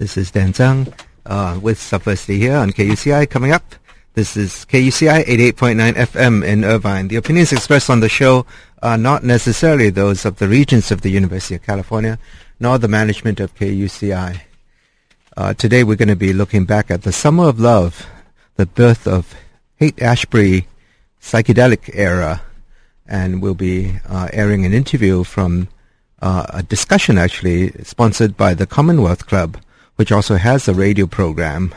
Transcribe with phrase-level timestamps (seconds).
[0.00, 0.90] This is Dan Tsang
[1.26, 3.28] uh, with Subversity here on KUCI.
[3.28, 3.74] Coming up,
[4.14, 7.08] this is KUCI 88.9 FM in Irvine.
[7.08, 8.46] The opinions expressed on the show
[8.82, 12.18] are not necessarily those of the regents of the University of California,
[12.58, 14.40] nor the management of KUCI.
[15.36, 18.06] Uh, today we're going to be looking back at the Summer of Love,
[18.56, 19.34] the birth of
[19.76, 20.66] Haight-Ashbury
[21.20, 22.40] psychedelic era,
[23.06, 25.68] and we'll be uh, airing an interview from
[26.22, 29.58] uh, a discussion actually sponsored by the Commonwealth Club,
[30.00, 31.74] which also has a radio program.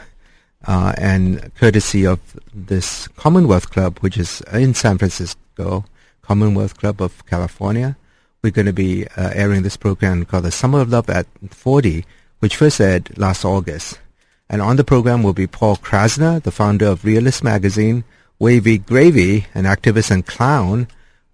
[0.66, 2.18] Uh, and courtesy of
[2.54, 5.84] this Commonwealth Club, which is in San Francisco,
[6.22, 7.98] Commonwealth Club of California,
[8.40, 12.06] we're going to be uh, airing this program called The Summer of Love at 40,
[12.38, 14.00] which first aired last August.
[14.48, 18.04] And on the program will be Paul Krassner, the founder of Realist Magazine,
[18.38, 20.88] Wavy Gravy, an activist and clown,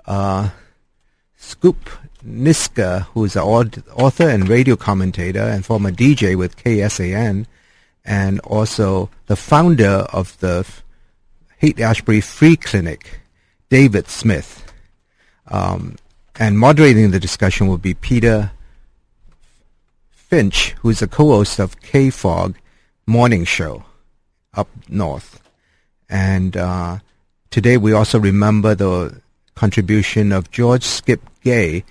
[0.07, 0.49] uh,
[1.37, 1.89] Scoop
[2.27, 7.47] Nisker, who's an author and radio commentator and former DJ with KSAN,
[8.05, 10.67] and also the founder of the
[11.59, 13.21] Haight-Ashbury Free Clinic,
[13.69, 14.73] David Smith.
[15.49, 15.97] Um,
[16.39, 18.53] and moderating the discussion will be Peter
[20.11, 22.57] Finch, who's a co-host of K-Fog
[23.07, 23.85] Morning Show
[24.55, 25.43] up north.
[26.09, 26.99] And uh,
[27.51, 29.21] today we also remember the
[29.55, 31.85] contribution of George Skip Gay,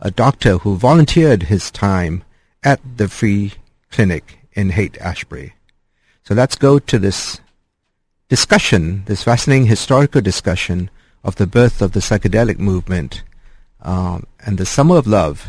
[0.00, 2.24] a doctor who volunteered his time
[2.62, 3.52] at the free
[3.90, 5.54] clinic in Haight-Ashbury.
[6.24, 7.40] So let's go to this
[8.28, 10.90] discussion, this fascinating historical discussion
[11.22, 13.22] of the birth of the psychedelic movement
[13.82, 15.46] um, and the Summer of Love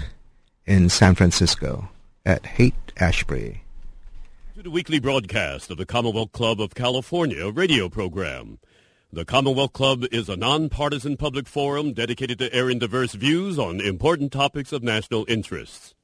[0.66, 1.90] in San Francisco
[2.26, 3.64] at Haight-Ashbury.
[4.56, 8.60] To the weekly broadcast of the Commonwealth Club of California radio program.
[9.16, 14.34] The Commonwealth Club is a nonpartisan public forum dedicated to airing diverse views on important
[14.34, 15.96] topics of national interest.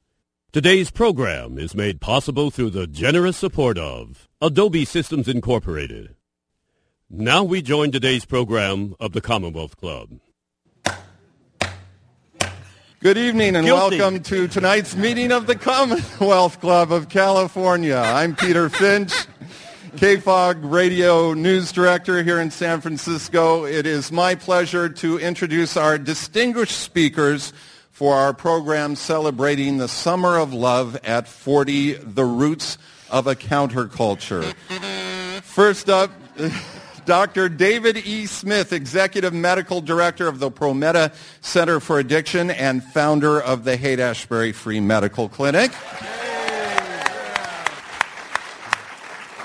[0.50, 6.14] Today's program is made possible through the generous support of Adobe Systems Incorporated.
[7.10, 10.08] Now we join today's program of the Commonwealth Club.
[13.00, 13.98] Good evening and Guilty.
[13.98, 17.96] welcome to tonight's meeting of the Commonwealth Club of California.
[17.96, 19.26] I'm Peter Finch.
[19.96, 23.66] KFOG Radio News Director here in San Francisco.
[23.66, 27.52] It is my pleasure to introduce our distinguished speakers
[27.90, 32.78] for our program celebrating the Summer of Love at 40, The Roots
[33.10, 34.54] of a Counterculture.
[35.42, 36.10] First up,
[37.04, 37.50] Dr.
[37.50, 38.24] David E.
[38.24, 44.52] Smith, Executive Medical Director of the Prometa Center for Addiction and founder of the Haight-Ashbury
[44.52, 45.70] Free Medical Clinic.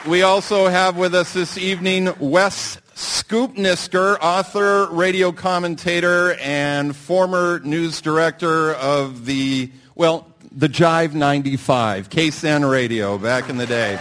[0.08, 7.60] We also have with us this evening Wes Scoop Nisker, author, radio commentator, and former
[7.60, 14.00] news director of the, well, the Jive 95, KSAN Radio back in the day.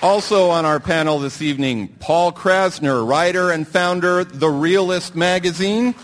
[0.00, 5.96] Also on our panel this evening, Paul Krassner, writer and founder The Realist Magazine.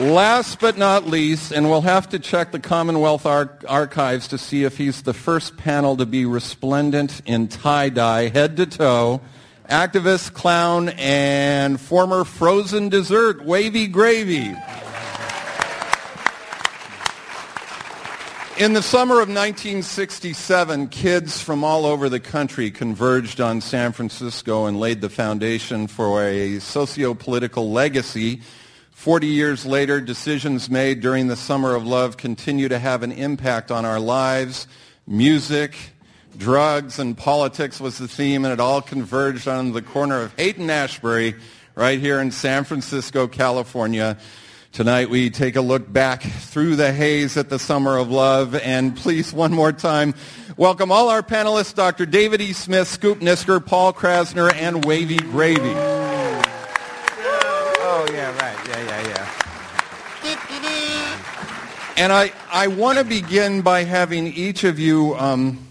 [0.00, 4.64] Last but not least, and we'll have to check the Commonwealth Ar- archives to see
[4.64, 9.20] if he's the first panel to be resplendent in tie-dye, head to toe,
[9.68, 14.56] activist, clown, and former frozen dessert, Wavy Gravy.
[18.56, 24.64] In the summer of 1967, kids from all over the country converged on San Francisco
[24.64, 28.40] and laid the foundation for a socio-political legacy
[29.00, 33.70] 40 years later, decisions made during the Summer of Love continue to have an impact
[33.70, 34.68] on our lives.
[35.06, 35.74] Music,
[36.36, 41.34] drugs, and politics was the theme, and it all converged on the corner of Haight-Ashbury
[41.74, 44.18] right here in San Francisco, California.
[44.72, 48.54] Tonight we take a look back through the haze at the Summer of Love.
[48.54, 50.14] And please, one more time,
[50.58, 52.04] welcome all our panelists, Dr.
[52.04, 52.52] David E.
[52.52, 55.72] Smith, Scoop Nisker, Paul Krassner, and Wavy Gravy.
[57.92, 58.56] Oh, yeah, right.
[58.68, 59.26] Yeah, yeah, yeah.
[62.00, 65.62] And I, I want to begin by having each of you um,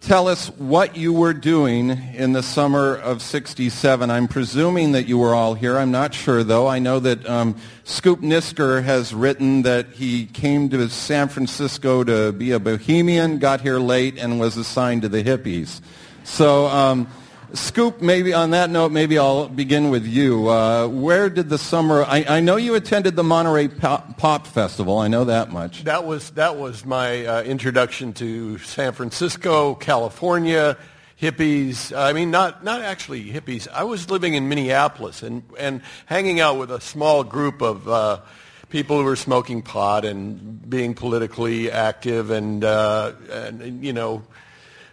[0.00, 4.10] tell us what you were doing in the summer of 67.
[4.10, 5.78] I'm presuming that you were all here.
[5.78, 6.66] I'm not sure, though.
[6.66, 7.54] I know that um,
[7.84, 13.60] Scoop Nisker has written that he came to San Francisco to be a bohemian, got
[13.60, 15.80] here late, and was assigned to the hippies.
[16.24, 16.66] So...
[16.66, 17.06] Um,
[17.54, 20.50] Scoop, maybe on that note, maybe I'll begin with you.
[20.50, 22.04] Uh, where did the summer?
[22.04, 24.98] I, I, know you attended the Monterey Pop, Pop, Festival.
[24.98, 25.84] I know that much.
[25.84, 30.76] That was that was my uh, introduction to San Francisco, California.
[31.20, 31.96] hippies.
[31.96, 33.66] I mean, not not actually hippies.
[33.68, 38.20] I was living in Minneapolis and and hanging out with a small group of uh,
[38.68, 44.22] people who were smoking pot and being politically active and uh, and you know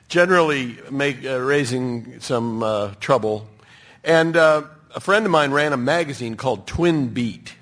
[0.07, 3.47] generally make uh, raising some uh, trouble.
[4.03, 4.63] And uh,
[4.93, 7.55] a friend of mine ran a magazine called Twin Beat.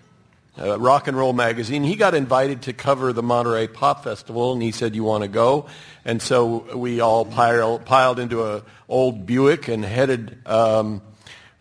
[0.56, 1.84] A rock and roll magazine.
[1.84, 5.28] He got invited to cover the Monterey Pop Festival, and he said, "You want to
[5.28, 5.66] go?"
[6.06, 11.01] And so we all piled, piled into a old Buick and headed um,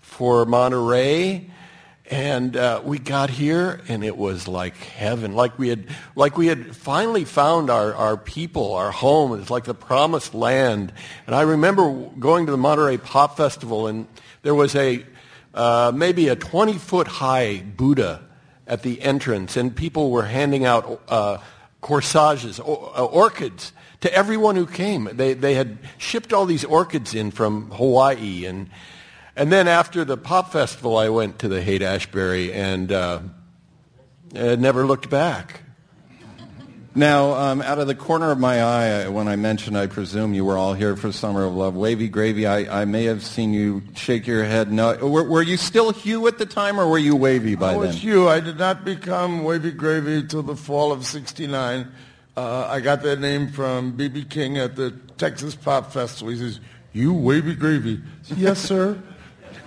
[0.02, 1.50] for Monterey.
[2.10, 5.34] And uh, we got here, and it was like heaven.
[5.34, 9.38] Like we had, like we had finally found our, our people, our home.
[9.40, 10.92] It's like the promised land.
[11.26, 14.08] And I remember going to the Monterey Pop Festival, and
[14.42, 15.06] there was a
[15.54, 18.22] uh, maybe a 20 foot high Buddha
[18.66, 21.38] at the entrance, and people were handing out uh,
[21.80, 25.08] corsages, or, uh, orchids to everyone who came.
[25.12, 28.46] They, they had shipped all these orchids in from Hawaii.
[28.46, 28.70] And,
[29.36, 33.20] and then after the pop festival, I went to the Haight-Ashbury and uh,
[34.32, 35.62] never looked back.
[36.94, 40.44] Now, um, out of the corner of my eye, when I mentioned, I presume you
[40.44, 41.74] were all here for Summer of Love.
[41.74, 44.70] Wavy Gravy, I, I may have seen you shake your head.
[44.70, 47.76] No, were, were you still Hugh at the time, or were you Wavy by I
[47.76, 48.00] was then?
[48.00, 48.28] Hugh.
[48.28, 51.90] I did not become Wavy Gravy until the fall of '69.
[52.36, 54.24] Uh, I got that name from B.B.
[54.24, 56.30] King at the Texas Pop Festival.
[56.30, 56.60] He says,
[56.92, 59.02] "You Wavy Gravy?" Said, yes, sir.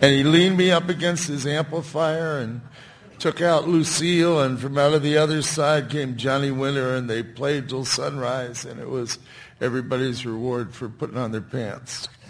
[0.02, 2.62] And he leaned me up against his amplifier and
[3.20, 7.24] took out Lucille, and from out of the other side came Johnny Winter, and they
[7.24, 9.20] played till sunrise, and it was
[9.62, 12.10] everybody's reward for putting on their pants.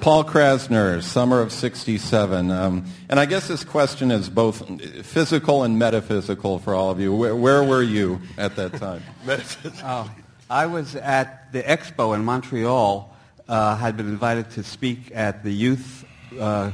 [0.00, 2.50] Paul Krassner, summer of 67.
[2.50, 4.62] Um, and I guess this question is both
[5.04, 7.12] physical and metaphysical for all of you.
[7.14, 9.02] Where, where were you at that time?
[9.82, 10.10] oh,
[10.48, 13.15] I was at the expo in Montreal,
[13.48, 16.04] uh, had been invited to speak at the youth
[16.38, 16.72] uh,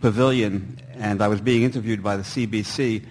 [0.00, 3.04] pavilion, and I was being interviewed by the CBC.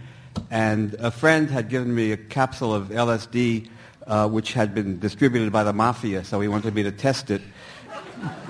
[0.51, 3.69] And a friend had given me a capsule of LSD,
[4.05, 7.41] uh, which had been distributed by the mafia, so he wanted me to test it.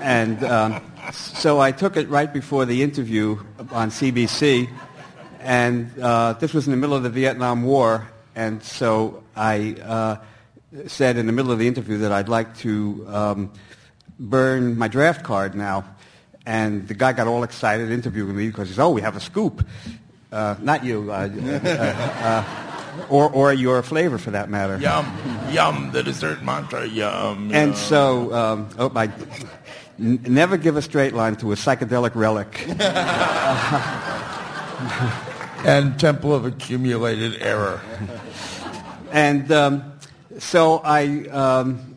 [0.00, 0.80] And um,
[1.12, 3.38] so I took it right before the interview
[3.70, 4.68] on CBC,
[5.40, 10.16] and uh, this was in the middle of the Vietnam War, and so I uh,
[10.86, 13.52] said in the middle of the interview that I'd like to um,
[14.20, 15.84] burn my draft card now.
[16.46, 19.20] And the guy got all excited interviewing me because he said, oh, we have a
[19.20, 19.66] scoop.
[20.30, 24.78] Uh, not you, uh, uh, uh, or, or your flavor for that matter.
[24.78, 25.06] Yum,
[25.50, 27.50] yum, the dessert mantra, yum.
[27.52, 27.74] And yum.
[27.74, 29.10] so, um, oh, I,
[29.98, 32.64] n- never give a straight line to a psychedelic relic.
[35.66, 37.80] and Temple of Accumulated Error.
[39.10, 39.92] and um,
[40.38, 41.96] so I, um,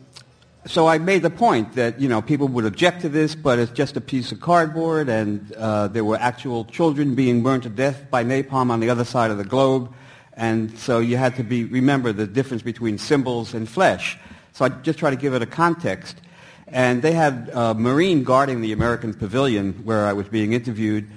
[0.66, 3.72] so I made the point that you know people would object to this, but it's
[3.72, 8.10] just a piece of cardboard, and uh, there were actual children being burned to death
[8.10, 9.92] by napalm on the other side of the globe,
[10.32, 14.18] and so you had to be remember the difference between symbols and flesh.
[14.52, 16.20] So I just try to give it a context.
[16.68, 21.08] And they had a Marine guarding the American pavilion where I was being interviewed,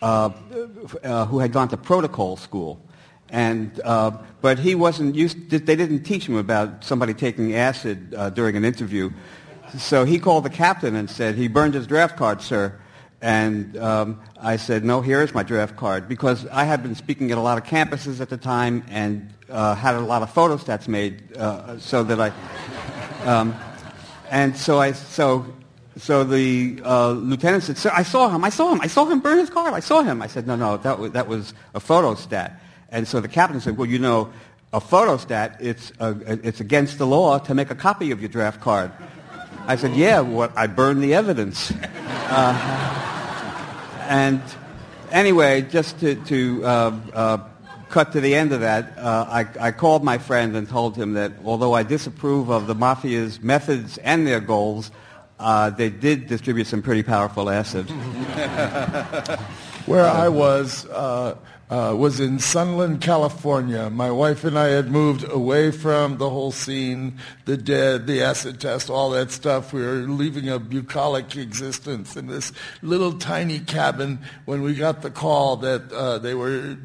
[0.00, 0.30] uh,
[1.02, 2.80] uh, who had gone to protocol school.
[3.28, 8.14] And, uh, but he wasn't used, to, they didn't teach him about somebody taking acid
[8.14, 9.10] uh, during an interview.
[9.78, 12.78] So he called the captain and said, he burned his draft card, sir.
[13.20, 16.08] And um, I said, no, here is my draft card.
[16.08, 19.74] Because I had been speaking at a lot of campuses at the time and uh,
[19.74, 22.32] had a lot of photostats made uh, so that I...
[23.26, 23.56] Um,
[24.30, 25.46] and so I, so,
[25.96, 29.20] so the uh, lieutenant said, sir, I saw him, I saw him, I saw him
[29.20, 30.22] burn his card, I saw him.
[30.22, 32.58] I said, no, no, that that was a photostat.
[32.96, 34.32] And so the captain said, well, you know,
[34.72, 36.16] a photostat, it's, a,
[36.48, 38.90] it's against the law to make a copy of your draft card.
[39.66, 41.74] I said, yeah, well, I burned the evidence.
[42.28, 42.54] Uh,
[44.08, 44.40] and
[45.12, 47.38] anyway, just to, to uh, uh,
[47.90, 51.12] cut to the end of that, uh, I, I, called my friend and told him
[51.12, 54.90] that although I disapprove of the mafia's methods and their goals,
[55.38, 57.90] uh, they did distribute some pretty powerful acid.
[59.86, 61.36] Where I was uh,
[61.68, 63.90] uh, was in Sunland, California.
[63.90, 68.60] My wife and I had moved away from the whole scene, the dead, the acid
[68.60, 69.72] test, all that stuff.
[69.72, 75.10] We were leaving a bucolic existence in this little tiny cabin when we got the
[75.10, 76.76] call that uh, they were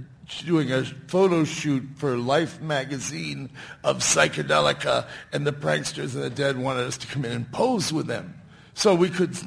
[0.46, 3.50] doing a photo shoot for Life magazine
[3.84, 7.92] of psychedelica, and the pranksters and the dead wanted us to come in and pose
[7.92, 8.42] with them.
[8.74, 9.38] So we could,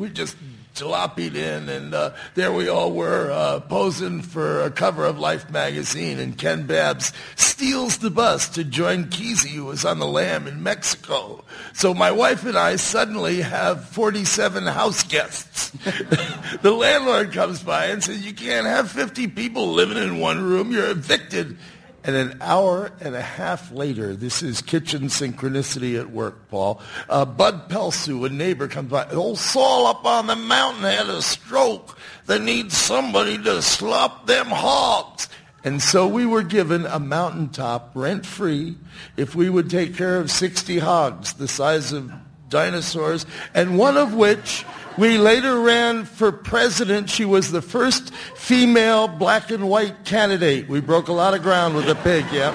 [0.00, 0.34] we just
[0.74, 5.50] jalopied in, and uh, there we all were uh, posing for a cover of Life
[5.50, 10.46] magazine, and Ken Babbs steals the bus to join Kesey, who was on the lam
[10.46, 11.44] in Mexico.
[11.74, 15.68] So my wife and I suddenly have 47 house guests.
[16.62, 20.72] the landlord comes by and says, you can't have 50 people living in one room.
[20.72, 21.58] You're evicted.
[22.02, 26.80] And an hour and a half later, this is kitchen synchronicity at work, Paul.
[27.08, 29.08] Uh, Bud Pelsu, a neighbor, comes by.
[29.10, 31.98] Old Saul up on the mountain had a stroke.
[32.26, 35.28] They need somebody to slop them hogs.
[35.62, 38.78] And so we were given a mountaintop rent-free
[39.18, 42.10] if we would take care of 60 hogs the size of
[42.48, 44.64] dinosaurs, and one of which
[44.98, 47.08] we later ran for president.
[47.08, 50.68] She was the first female black and white candidate.
[50.68, 52.50] We broke a lot of ground with a pig, yeah.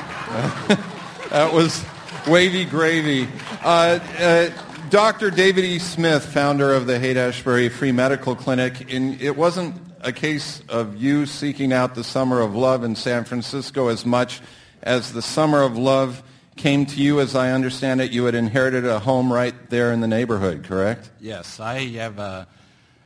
[1.29, 1.83] that was
[2.27, 3.27] wavy gravy.
[3.63, 4.49] Uh, uh,
[4.89, 5.31] Dr.
[5.31, 5.79] David E.
[5.79, 11.25] Smith, founder of the Haight-Ashbury Free Medical Clinic, in, it wasn't a case of you
[11.25, 14.41] seeking out the summer of love in San Francisco as much
[14.83, 16.21] as the summer of love
[16.55, 20.01] came to you, as I understand it, you had inherited a home right there in
[20.01, 21.09] the neighborhood, correct?
[21.19, 22.47] Yes, I have a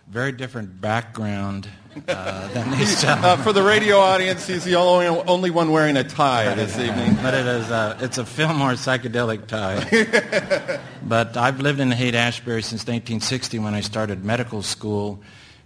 [0.08, 1.68] very different background
[2.08, 6.04] uh, than these uh, for the radio audience, he's the only, only one wearing a
[6.04, 7.16] tie this evening.
[7.22, 10.80] But it is a, it's a Fillmore psychedelic tie.
[11.04, 15.22] but I've lived in Haight-Ashbury since 1960 when I started medical school,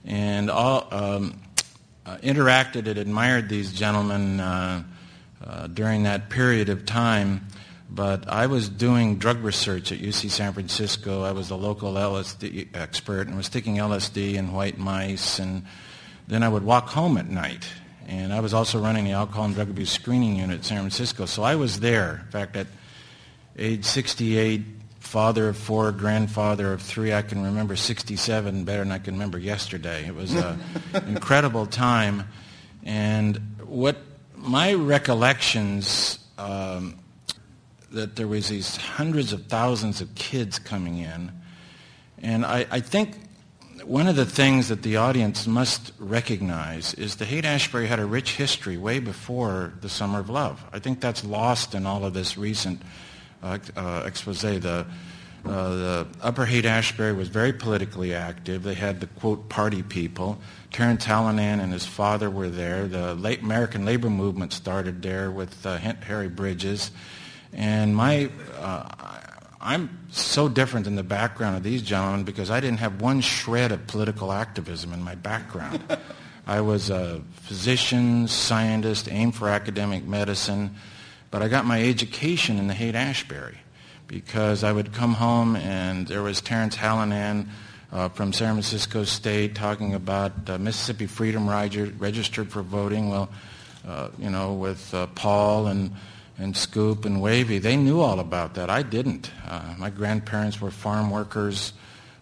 [0.05, 1.39] and all, um,
[2.05, 4.83] uh, interacted and admired these gentlemen uh,
[5.45, 7.47] uh, during that period of time.
[7.93, 11.21] But I was doing drug research at UC San Francisco.
[11.21, 15.37] I was a local LSD expert and was taking LSD and white mice.
[15.37, 15.65] And
[16.27, 17.67] then I would walk home at night.
[18.07, 21.27] And I was also running the alcohol and drug abuse screening unit at San Francisco.
[21.27, 22.21] So I was there.
[22.25, 22.65] In fact, at
[23.59, 24.63] age 68,
[24.99, 29.37] father of four, grandfather of three, I can remember 67 better than I can remember
[29.37, 30.07] yesterday.
[30.07, 30.59] It was an
[31.07, 32.27] incredible time.
[32.83, 33.97] And what
[34.35, 36.97] my recollections um,
[37.93, 41.31] that there was these hundreds of thousands of kids coming in.
[42.21, 43.15] And I, I think
[43.85, 48.35] one of the things that the audience must recognize is the Haight-Ashbury had a rich
[48.35, 50.63] history way before the Summer of Love.
[50.71, 52.81] I think that's lost in all of this recent
[53.41, 54.41] uh, uh, expose.
[54.41, 54.85] The,
[55.45, 58.63] uh, the Upper Haight-Ashbury was very politically active.
[58.63, 60.39] They had the, quote, party people.
[60.71, 62.87] Terence Hallinan and his father were there.
[62.87, 66.91] The late American labor movement started there with uh, Harry Bridges.
[67.53, 68.29] And my,
[68.59, 68.89] uh,
[69.61, 73.71] I'm so different in the background of these gentlemen because I didn't have one shred
[73.71, 75.81] of political activism in my background.
[76.45, 80.75] I was a physician, scientist, aimed for academic medicine,
[81.31, 83.57] but I got my education in the Haight-Ashbury
[84.07, 87.47] because I would come home and there was Terence Hallinan
[87.91, 93.09] uh, from San Francisco State talking about uh, Mississippi Freedom registered for voting.
[93.09, 93.29] Well,
[93.87, 95.91] uh, you know, with uh, Paul and
[96.37, 98.69] and Scoop and Wavy, they knew all about that.
[98.69, 99.31] I didn't.
[99.47, 101.73] Uh, my grandparents were farm workers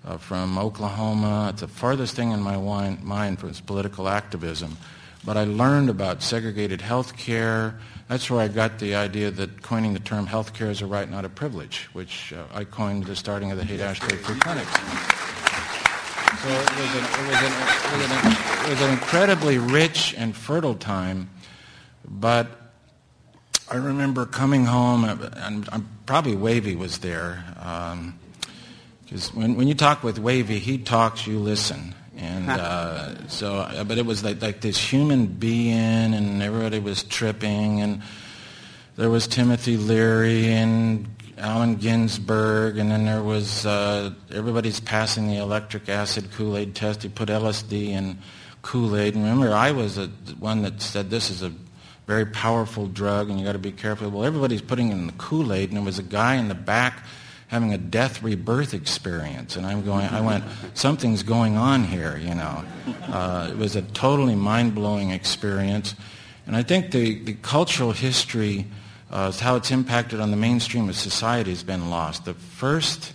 [0.06, 1.50] uh, from Oklahoma.
[1.52, 4.78] It's the farthest thing in my mind was political activism.
[5.24, 7.80] But I learned about segregated health care.
[8.08, 11.10] That's where I got the idea that coining the term health care is a right,
[11.10, 14.72] not a privilege, which uh, I coined the starting of the Haight-Ashbury Free Clinics.
[16.42, 18.32] So it was, an, it, was an, it, was an,
[18.66, 21.30] it was an incredibly rich and fertile time,
[22.04, 22.61] but
[23.72, 25.70] I remember coming home, and,
[26.06, 27.42] probably Wavy was there.
[27.56, 31.96] Because um, when, when you talk with Wavy, he talks, you listen.
[32.18, 37.04] And uh, so, uh, but it was like, like this human being, and everybody was
[37.04, 38.02] tripping, and
[38.98, 45.38] there was Timothy Leary and Allen Ginsberg, and then there was uh, everybody's passing the
[45.38, 47.04] electric acid Kool-Aid test.
[47.04, 48.18] He put LSD in
[48.64, 50.10] Kool-Aid, and remember, I was the
[50.40, 51.54] one that said this is a
[52.12, 54.10] very powerful drug and you got to be careful.
[54.10, 57.06] Well, everybody's putting it in the Kool-Aid and there was a guy in the back
[57.48, 59.56] having a death rebirth experience.
[59.56, 62.66] And I'm going, I went, something's going on here, you know.
[63.04, 65.96] Uh, it was a totally mind-blowing experience.
[66.46, 68.68] And I think the, the cultural history,
[69.10, 72.26] uh, how it's impacted on the mainstream of society has been lost.
[72.26, 73.14] The first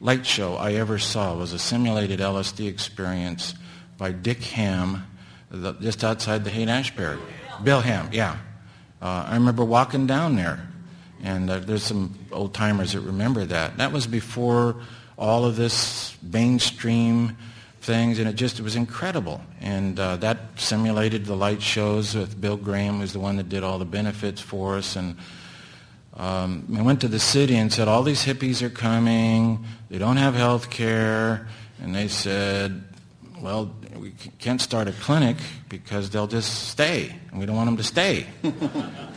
[0.00, 3.54] light show I ever saw was a simulated LSD experience
[3.96, 5.06] by Dick Ham,
[5.52, 7.20] the, just outside the Haight-Ashbury.
[7.62, 8.38] Bill Ham, yeah.
[9.00, 10.66] Uh, I remember walking down there,
[11.22, 13.76] and uh, there's some old timers that remember that.
[13.76, 14.76] That was before
[15.16, 17.36] all of this mainstream
[17.80, 19.40] things, and it just it was incredible.
[19.60, 23.62] And uh, that simulated the light shows with Bill Graham, who's the one that did
[23.62, 24.96] all the benefits for us.
[24.96, 25.16] And
[26.14, 29.64] um, I went to the city and said, all these hippies are coming.
[29.90, 31.46] They don't have health care.
[31.82, 32.82] And they said,
[33.44, 35.36] well, we can't start a clinic
[35.68, 38.26] because they'll just stay, and we don't want them to stay.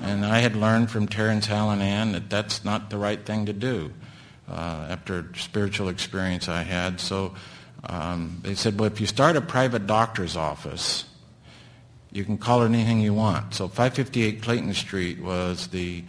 [0.03, 3.93] and I had learned from Terence Hallinan that that's not the right thing to do
[4.49, 6.99] uh, after spiritual experience I had.
[6.99, 7.35] So
[7.85, 11.05] um, they said, well, if you start a private doctor's office,
[12.11, 13.53] you can call it anything you want.
[13.53, 16.03] So 558 Clayton Street was the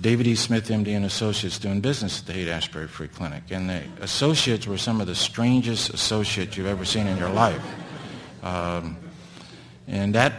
[0.00, 0.34] David E.
[0.34, 3.44] Smith, MD, and Associates doing business at the Haight-Ashbury Free Clinic.
[3.50, 7.62] And the associates were some of the strangest associates you've ever seen in your life.
[8.42, 8.98] Um,
[9.86, 10.34] and that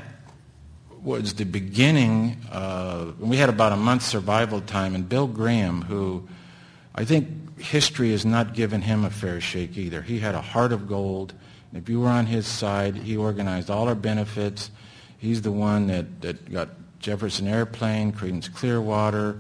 [1.01, 2.37] was the beginning.
[2.51, 6.27] Uh, we had about a month's survival time, and Bill Graham, who
[6.93, 10.01] I think history has not given him a fair shake either.
[10.01, 11.33] He had a heart of gold.
[11.73, 14.69] If you were on his side, he organized all our benefits.
[15.17, 19.39] He's the one that, that got Jefferson Airplane, Creedence Clearwater,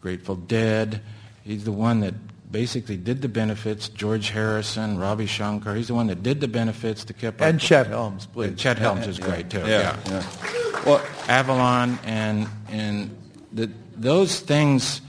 [0.00, 1.00] Grateful Dead.
[1.42, 2.14] He's the one that
[2.50, 3.88] basically did the benefits.
[3.88, 5.74] George Harrison, Ravi Shankar.
[5.74, 8.48] He's the one that did the benefits to keep and Chet Helms, please.
[8.48, 9.60] And Chet Helms is great too.
[9.60, 10.22] Yeah, yeah.
[10.44, 10.82] yeah.
[10.84, 13.16] Well, Avalon and and
[13.52, 15.00] the, those things,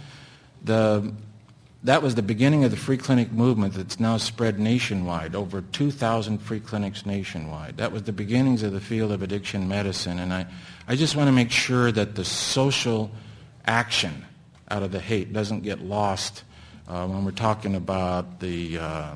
[0.64, 1.14] the
[1.88, 6.40] that was the beginning of the free clinic movement that's now spread nationwide, over 2,000
[6.40, 7.78] free clinics nationwide.
[7.78, 10.20] That was the beginnings of the field of addiction medicine.
[10.20, 10.48] And I,
[10.86, 13.10] I just want to make sure that the social
[13.66, 14.26] action
[14.70, 16.44] out of the Haight doesn't get lost
[16.90, 19.16] uh, when we're talking about the, uh,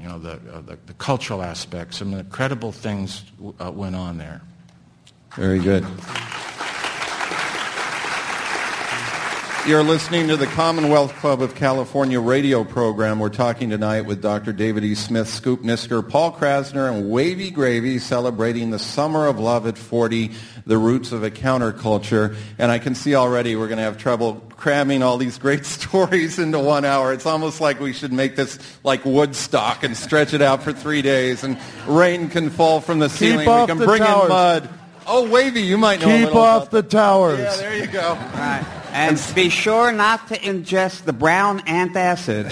[0.00, 1.98] you know, the, uh, the, the, cultural aspects.
[1.98, 3.22] Some incredible things
[3.60, 4.40] uh, went on there.
[5.34, 5.84] Very good.
[9.66, 13.18] You're listening to the Commonwealth Club of California radio program.
[13.18, 14.54] We're talking tonight with Dr.
[14.54, 14.94] David E.
[14.94, 20.30] Smith, Scoop Nisker, Paul Krassner, and Wavy Gravy celebrating the Summer of Love at 40,
[20.64, 22.34] the roots of a counterculture.
[22.56, 26.38] And I can see already we're going to have trouble cramming all these great stories
[26.38, 27.12] into one hour.
[27.12, 31.02] It's almost like we should make this like Woodstock and stretch it out for three
[31.02, 33.40] days, and rain can fall from the ceiling.
[33.40, 34.24] Keep off we can bring towers.
[34.24, 34.77] in mud.
[35.10, 36.26] Oh, Wavy, you might know.
[36.26, 37.38] Keep off the towers.
[37.38, 38.14] Yeah, there you go.
[38.34, 38.62] Right.
[38.92, 42.48] And be sure not to ingest the brown antacid.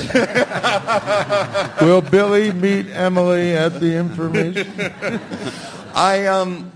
[1.83, 4.73] Will Billy meet Emily at the information?
[5.95, 6.73] I, um,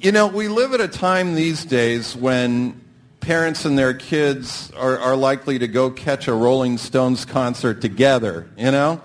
[0.00, 2.80] you know, we live at a time these days when
[3.18, 8.48] parents and their kids are, are likely to go catch a Rolling Stones concert together,
[8.56, 9.00] you know?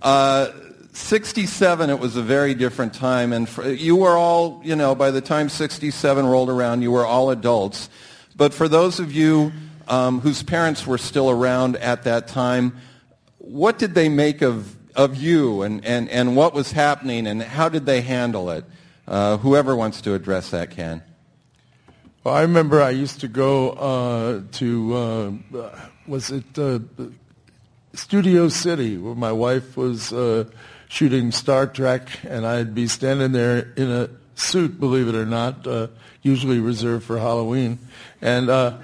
[0.00, 0.50] Uh,
[0.96, 5.10] 67, it was a very different time, and for, you were all, you know, by
[5.10, 7.90] the time 67 rolled around, you were all adults.
[8.34, 9.52] But for those of you
[9.88, 12.78] um, whose parents were still around at that time,
[13.36, 17.68] what did they make of, of you and, and, and what was happening and how
[17.68, 18.64] did they handle it?
[19.06, 21.02] Uh, whoever wants to address that can.
[22.24, 24.96] Well, I remember I used to go uh, to,
[25.52, 26.78] uh, was it uh,
[27.92, 30.44] Studio City, where my wife was uh,
[30.88, 35.66] shooting Star Trek, and I'd be standing there in a suit, believe it or not,
[35.66, 35.88] uh,
[36.22, 37.78] usually reserved for Halloween.
[38.20, 38.78] And uh,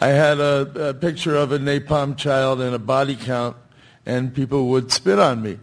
[0.00, 3.56] I had a, a picture of a napalm child and a body count,
[4.06, 5.58] and people would spit on me.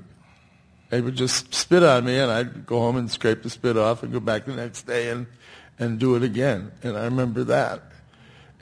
[0.90, 4.04] They would just spit on me, and I'd go home and scrape the spit off
[4.04, 5.26] and go back the next day and,
[5.80, 6.72] and do it again.
[6.84, 7.84] And I remember that.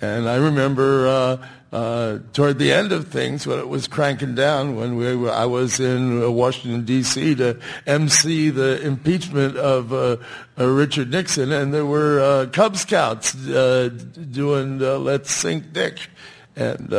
[0.02, 4.76] And I remember uh, uh, toward the end of things when it was cranking down,
[4.76, 7.36] when we were, I was in uh, Washington D.C.
[7.36, 10.18] to MC the impeachment of uh,
[10.58, 16.00] uh, Richard Nixon, and there were uh, Cub Scouts doing "Let's Sink Dick,"
[16.56, 16.92] and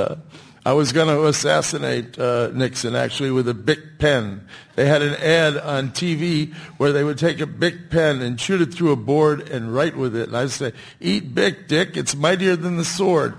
[0.64, 2.16] I was going to assassinate
[2.54, 4.46] Nixon actually with a Bic pen.
[4.76, 8.62] They had an ad on TV where they would take a Bic pen and shoot
[8.62, 10.28] it through a board and write with it.
[10.28, 11.96] And I'd say, "Eat Bic, Dick.
[11.96, 13.34] It's mightier than the sword."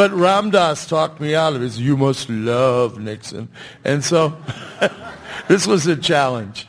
[0.00, 1.76] But Ram Dass talked me out of it.
[1.76, 3.50] You must love Nixon.
[3.84, 4.34] And so
[5.48, 6.66] this was a challenge.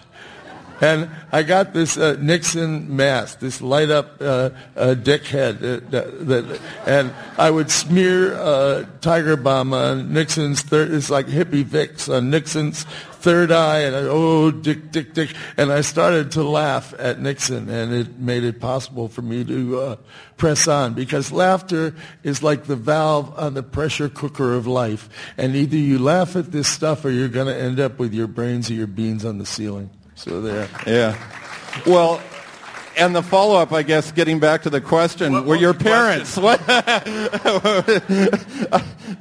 [0.81, 5.59] And I got this uh, Nixon mask, this light up uh, uh, dick head.
[5.59, 11.63] That, that, and I would smear uh, Tiger Balm on Nixon's third, it's like hippie
[11.63, 12.83] Vicks on Nixon's
[13.21, 15.35] third eye, and I, oh, Dick, Dick, Dick.
[15.55, 19.79] And I started to laugh at Nixon, and it made it possible for me to
[19.79, 19.95] uh,
[20.37, 25.09] press on because laughter is like the valve on the pressure cooker of life.
[25.37, 28.27] And either you laugh at this stuff or you're going to end up with your
[28.27, 29.91] brains or your beans on the ceiling.
[30.21, 30.69] So there.
[30.85, 31.17] Yeah.
[31.87, 32.21] Well,
[32.95, 36.37] and the follow-up, I guess, getting back to the question, what, were your parents?
[36.37, 36.59] What?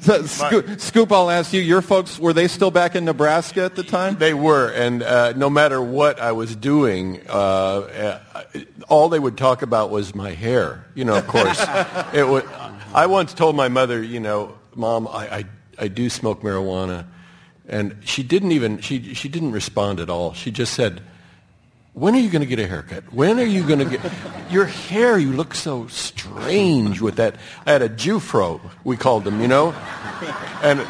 [0.01, 1.63] so, Scoop, Scoop, I'll ask you.
[1.63, 4.17] Your folks were they still back in Nebraska at the time?
[4.19, 8.21] They were, and uh, no matter what I was doing, uh, uh
[8.91, 10.85] all they would talk about was my hair.
[10.95, 11.65] You know, of course.
[12.13, 12.47] it would,
[12.93, 15.45] I once told my mother, you know, Mom, I, I,
[15.79, 17.07] I do smoke marijuana,
[17.71, 20.35] and she didn't even she she didn't respond at all.
[20.35, 21.01] She just said
[21.93, 23.13] when are you going to get a haircut?
[23.13, 24.13] When are you going to get
[24.51, 25.19] your hair?
[25.19, 27.35] You look so strange with that.
[27.67, 29.73] I had a Jewfro, we called them, you know,
[30.63, 30.87] and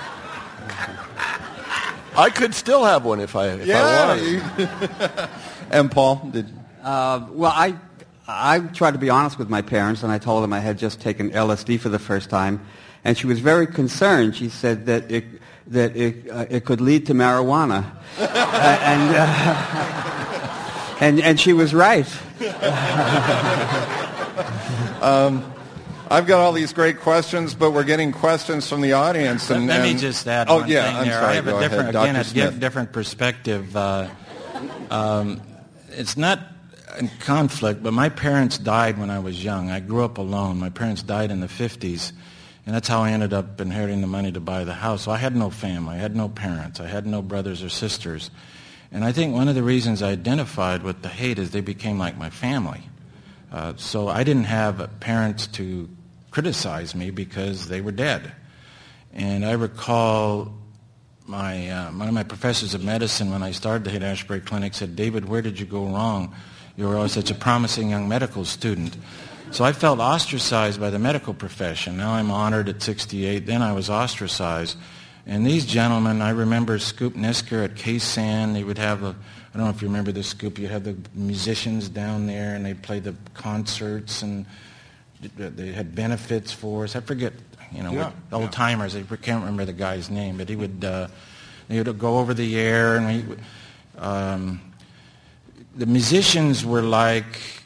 [2.16, 5.30] I could still have one if I if I wanted.
[5.70, 6.46] and Paul, did
[6.82, 7.76] Uh, well, I,
[8.26, 11.00] I tried to be honest with my parents, and I told them I had just
[11.00, 12.60] taken LSD for the first time,
[13.04, 14.36] and she was very concerned.
[14.36, 15.24] She said that it,
[15.70, 17.84] that it, uh, it could lead to marijuana,
[18.18, 18.26] uh,
[18.84, 22.06] and, uh, and and she was right.
[26.12, 29.48] I've got all these great questions, but we're getting questions from the audience.
[29.48, 31.20] Let, And, let me and- just add oh, one yeah, thing I'm there.
[31.20, 31.26] sorry.
[31.26, 32.58] I have Go a different, ahead, again, a Smith.
[32.58, 33.76] different perspective.
[33.76, 34.08] Uh,
[34.90, 35.40] um,
[35.90, 36.40] it's not
[36.98, 39.70] in conflict, but my parents died when I was young.
[39.70, 40.58] I grew up alone.
[40.58, 42.10] My parents died in the 50s,
[42.66, 45.02] and that's how I ended up inheriting the money to buy the house.
[45.02, 45.96] So I had no family.
[45.96, 46.78] I had no parents.
[46.78, 48.30] I had no brothers or sisters.
[48.92, 51.98] And I think one of the reasons I identified with the Haight is they became
[51.98, 52.82] like my family.
[53.52, 55.88] Uh, so I didn't have parents to
[56.30, 58.32] criticize me because they were dead.
[59.12, 60.52] And I recall
[61.26, 64.96] my, uh, one of my professors of medicine when I started the Haight-Ashbury Clinic said,
[64.96, 66.34] David, where did you go wrong?
[66.76, 68.96] You were always such a promising young medical student.
[69.52, 71.96] So I felt ostracized by the medical profession.
[71.96, 73.46] Now I'm honored at 68.
[73.46, 74.78] Then I was ostracized.
[75.26, 78.52] And these gentlemen, I remember Scoop Nisker at KSAN.
[78.54, 80.56] They would have a, I don't know if you remember this, Scoop.
[80.58, 84.46] You'd have the musicians down there, and they'd play the concerts, and
[85.36, 86.94] they had benefits for us.
[86.94, 87.32] I forget,
[87.72, 88.12] you know, Yeah.
[88.32, 88.94] old timers.
[88.94, 91.08] I can't remember the guy's name, but he would, uh,
[91.68, 93.36] he would go over the air, and we,
[93.98, 94.60] um,
[95.76, 97.59] the musicians were like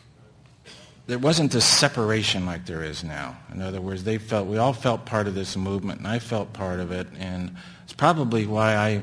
[1.06, 3.36] there wasn't this separation like there is now.
[3.52, 6.52] In other words, they felt we all felt part of this movement, and I felt
[6.52, 9.02] part of it, and it's probably why I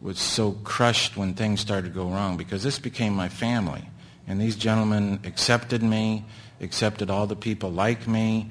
[0.00, 3.82] was so crushed when things started to go wrong because this became my family,
[4.26, 6.24] and these gentlemen accepted me,
[6.60, 8.50] accepted all the people like me,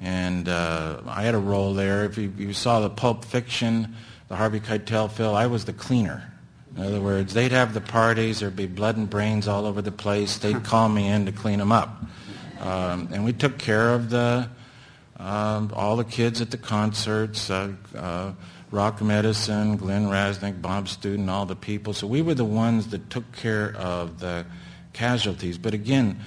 [0.00, 2.04] and uh, I had a role there.
[2.04, 3.94] If you, you saw the Pulp Fiction,
[4.28, 6.32] the Harvey Keitel film, I was the cleaner.
[6.76, 9.90] In other words, they'd have the parties, there'd be blood and brains all over the
[9.90, 10.38] place.
[10.38, 12.04] They'd call me in to clean them up.
[12.60, 14.48] Um, and we took care of the
[15.18, 18.32] um, all the kids at the concerts, uh, uh,
[18.70, 21.92] Rock Medicine, Glenn Rasnick, Bob Student, all the people.
[21.92, 24.46] So we were the ones that took care of the
[24.92, 25.58] casualties.
[25.58, 26.20] But again,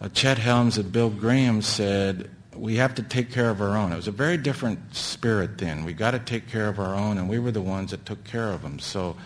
[0.00, 3.92] uh, Chet Helms and Bill Graham said we have to take care of our own.
[3.92, 5.84] It was a very different spirit then.
[5.84, 8.22] We got to take care of our own, and we were the ones that took
[8.24, 8.78] care of them.
[8.78, 9.16] So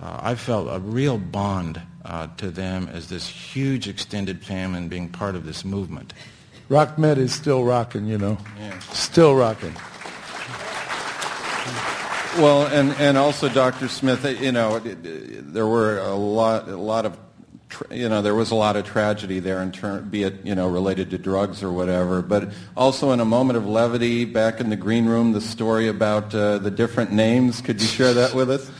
[0.00, 4.90] uh, I felt a real bond uh, to them as this huge extended family and
[4.90, 6.12] being part of this movement.
[6.68, 8.38] Rock Med is still rocking, you know.
[8.92, 9.74] Still rocking.
[12.38, 13.88] Well, and, and also, Dr.
[13.88, 17.16] Smith, you know, it- it- there were a lot, a lot of,
[17.90, 20.68] you know, there was a lot of tragedy there in term, be it, you know,
[20.68, 22.22] related to drugs or whatever.
[22.22, 26.32] But also in a moment of levity, back in the green room, the story about
[26.32, 27.60] uh, the different names.
[27.60, 28.70] Could you share that with us?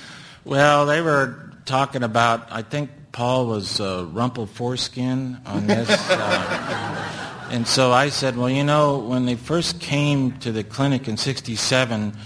[0.44, 5.90] Well, they were talking about, I think Paul was uh, Rumple Foreskin on this.
[5.90, 11.08] Uh, and so I said, well, you know, when they first came to the clinic
[11.08, 12.16] in 67,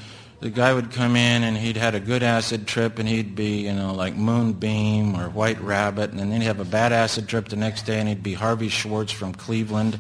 [0.41, 3.63] the guy would come in and he'd had a good acid trip and he'd be,
[3.63, 6.11] you know, like Moonbeam or White Rabbit.
[6.11, 8.69] And then he'd have a bad acid trip the next day and he'd be Harvey
[8.69, 9.99] Schwartz from Cleveland.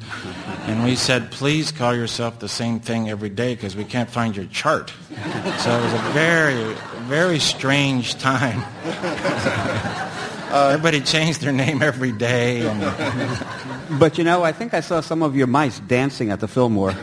[0.67, 4.37] And we said, please call yourself the same thing every day because we can't find
[4.37, 4.93] your chart.
[5.61, 6.75] So it was a very,
[7.07, 8.63] very strange time.
[10.55, 12.67] Everybody changed their name every day.
[12.67, 12.81] And
[13.99, 16.95] But you know, I think I saw some of your mice dancing at the Fillmore.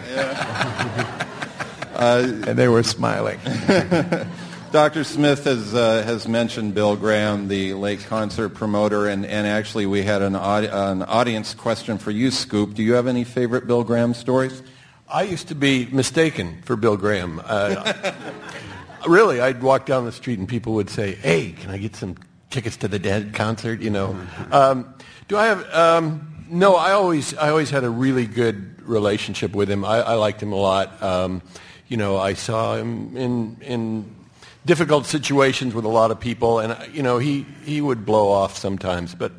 [1.95, 3.39] And they were smiling.
[4.71, 5.03] Dr.
[5.03, 10.01] Smith has, uh, has mentioned Bill Graham, the late concert promoter, and, and actually we
[10.01, 12.73] had an, audi- an audience question for you, Scoop.
[12.73, 14.63] Do you have any favorite Bill Graham stories?
[15.09, 17.41] I used to be mistaken for Bill Graham.
[17.43, 18.13] Uh,
[19.07, 22.15] really, I'd walk down the street and people would say, "Hey, can I get some
[22.51, 24.15] tickets to the Dead concert?" You know.
[24.51, 24.93] Um,
[25.27, 25.73] do I have?
[25.73, 29.85] Um, no, I always I always had a really good relationship with him.
[29.85, 31.01] I, I liked him a lot.
[31.01, 31.41] Um,
[31.87, 34.15] you know, I saw him in in
[34.65, 38.57] difficult situations with a lot of people, and you know, he he would blow off
[38.57, 39.31] sometimes, but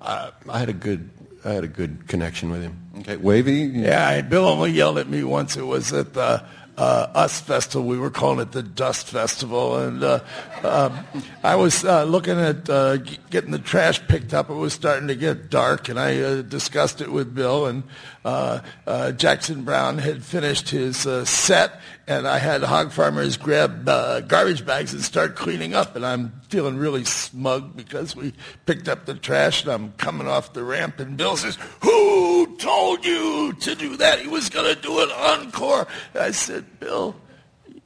[0.00, 1.10] uh, I had a good
[1.44, 2.76] I had a good connection with him.
[3.00, 3.62] Okay, Wavy?
[3.72, 5.56] Yeah, Bill only yelled at me once.
[5.56, 6.44] It was at the
[6.80, 7.86] uh, US Festival.
[7.86, 9.76] We were calling it the Dust Festival.
[9.76, 10.20] And uh,
[10.64, 10.98] um,
[11.44, 12.96] I was uh, looking at uh,
[13.28, 14.48] getting the trash picked up.
[14.48, 17.66] It was starting to get dark, and I uh, discussed it with Bill.
[17.66, 17.82] And
[18.24, 20.96] uh, uh, Jackson Browne had finished his
[21.28, 25.94] set, and I had hog farmers grab uh, garbage bags and start cleaning up.
[25.94, 28.34] And I'm feeling really smug because we
[28.66, 33.04] picked up the trash, and I'm coming off the ramp, and Bill says, "Who told
[33.04, 34.18] you to do that?
[34.18, 37.14] He was going to do an encore." I said, "Bill."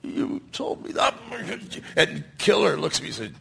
[0.03, 1.15] You told me that.
[1.97, 3.35] And Killer looks at me and said,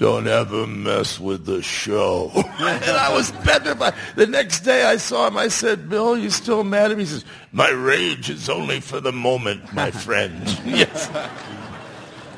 [0.00, 2.30] don't ever mess with the show.
[2.34, 3.92] and I was petrified.
[4.16, 5.36] The next day I saw him.
[5.36, 7.02] I said, Bill, you still mad at me?
[7.02, 10.42] He says, my rage is only for the moment, my friend.
[10.64, 11.10] yes.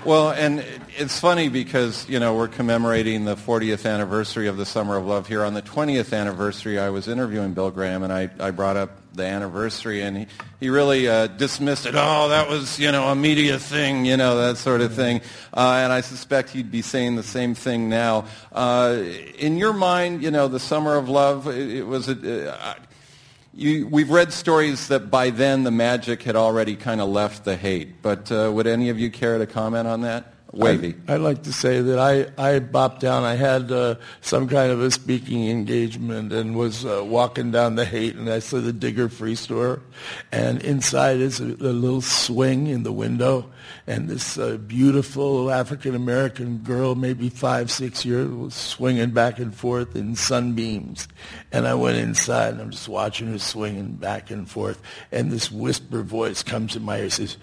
[0.05, 0.65] Well, and
[0.97, 5.27] it's funny because, you know, we're commemorating the 40th anniversary of the Summer of Love
[5.27, 5.45] here.
[5.45, 9.25] On the 20th anniversary, I was interviewing Bill Graham, and I, I brought up the
[9.25, 10.27] anniversary, and he,
[10.61, 11.95] he really uh, dismissed it.
[11.97, 15.21] Oh, that was, you know, a media thing, you know, that sort of thing.
[15.55, 18.27] Uh, and I suspect he'd be saying the same thing now.
[18.53, 19.03] Uh,
[19.39, 22.09] in your mind, you know, the Summer of Love, it, it was...
[22.09, 22.75] A, uh,
[23.55, 27.55] you, we've read stories that by then the magic had already kind of left the
[27.55, 30.32] Haight, but uh, would any of you care to comment on that?
[30.53, 30.95] Wavy.
[31.09, 33.25] I, would like to say that I, I bopped down.
[33.25, 37.87] I had uh, some kind of a speaking engagement and was uh, walking down the
[37.87, 39.81] Haight, and I saw the Digger Free Store,
[40.31, 43.51] and inside is a, a little swing in the window,
[43.87, 49.55] and this uh, beautiful African American girl, maybe five, six years, was swinging back and
[49.55, 51.09] forth in sunbeams.
[51.51, 55.51] And I went inside, and I'm just watching her swinging back and forth, and this
[55.51, 57.39] whisper voice comes in my ear, says,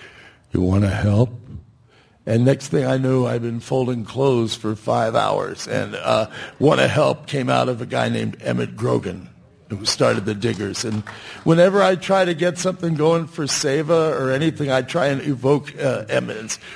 [0.54, 1.32] "You want to help?"
[2.30, 5.68] And next thing I knew, I'd been folding clothes for five hours.
[5.68, 9.28] And uh, Want to Help came out of a guy named Emmett Grogan,
[9.72, 10.86] who started the Diggers.
[10.86, 11.02] And
[11.44, 15.74] whenever I try to get something going for Seva or anything, I try and evoke
[15.80, 16.06] uh.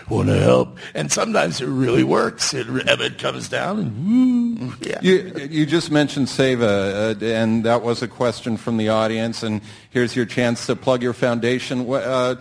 [0.10, 0.80] Want to help?
[0.96, 2.56] And sometimes it really works.
[2.56, 4.74] It, Emmett comes down and woo.
[4.82, 5.00] Yeah.
[5.02, 9.44] You, you just mentioned Seva, uh, and that was a question from the audience.
[9.44, 9.62] And
[9.92, 11.88] here's your chance to plug your foundation.
[11.88, 12.36] Uh,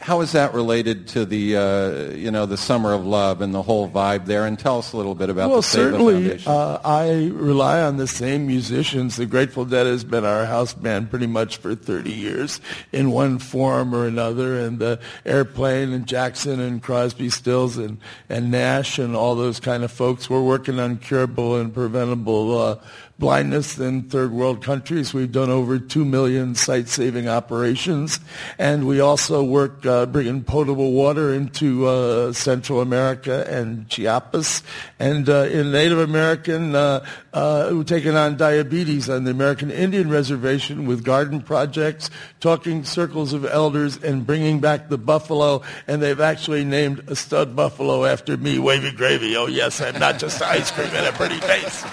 [0.00, 3.60] how is that related to the uh, you know the summer of love and the
[3.60, 4.46] whole vibe there?
[4.46, 6.50] And tell us a little bit about well, the Seva certainly, Foundation.
[6.52, 9.16] Uh, I rely on the same musicians.
[9.16, 13.38] The Grateful Dead has been our house band pretty much for 30 years in one
[13.38, 14.58] form or another.
[14.58, 17.98] And the Airplane and Jackson and Crosby, Stills and,
[18.30, 20.30] and Nash and all those kind of folks.
[20.30, 22.78] We're working on curable and preventable uh,
[23.20, 25.14] blindness in third world countries.
[25.14, 28.18] We've done over 2 million sight-saving operations.
[28.58, 34.62] And we also work uh, bringing potable water into uh, Central America and Chiapas.
[34.98, 40.08] And uh, in Native American, uh, uh, we're taking on diabetes on the American Indian
[40.08, 45.62] Reservation with garden projects, talking circles of elders, and bringing back the buffalo.
[45.86, 49.36] And they've actually named a stud buffalo after me, Wavy Gravy.
[49.36, 51.84] Oh, yes, and not just ice cream and a pretty face.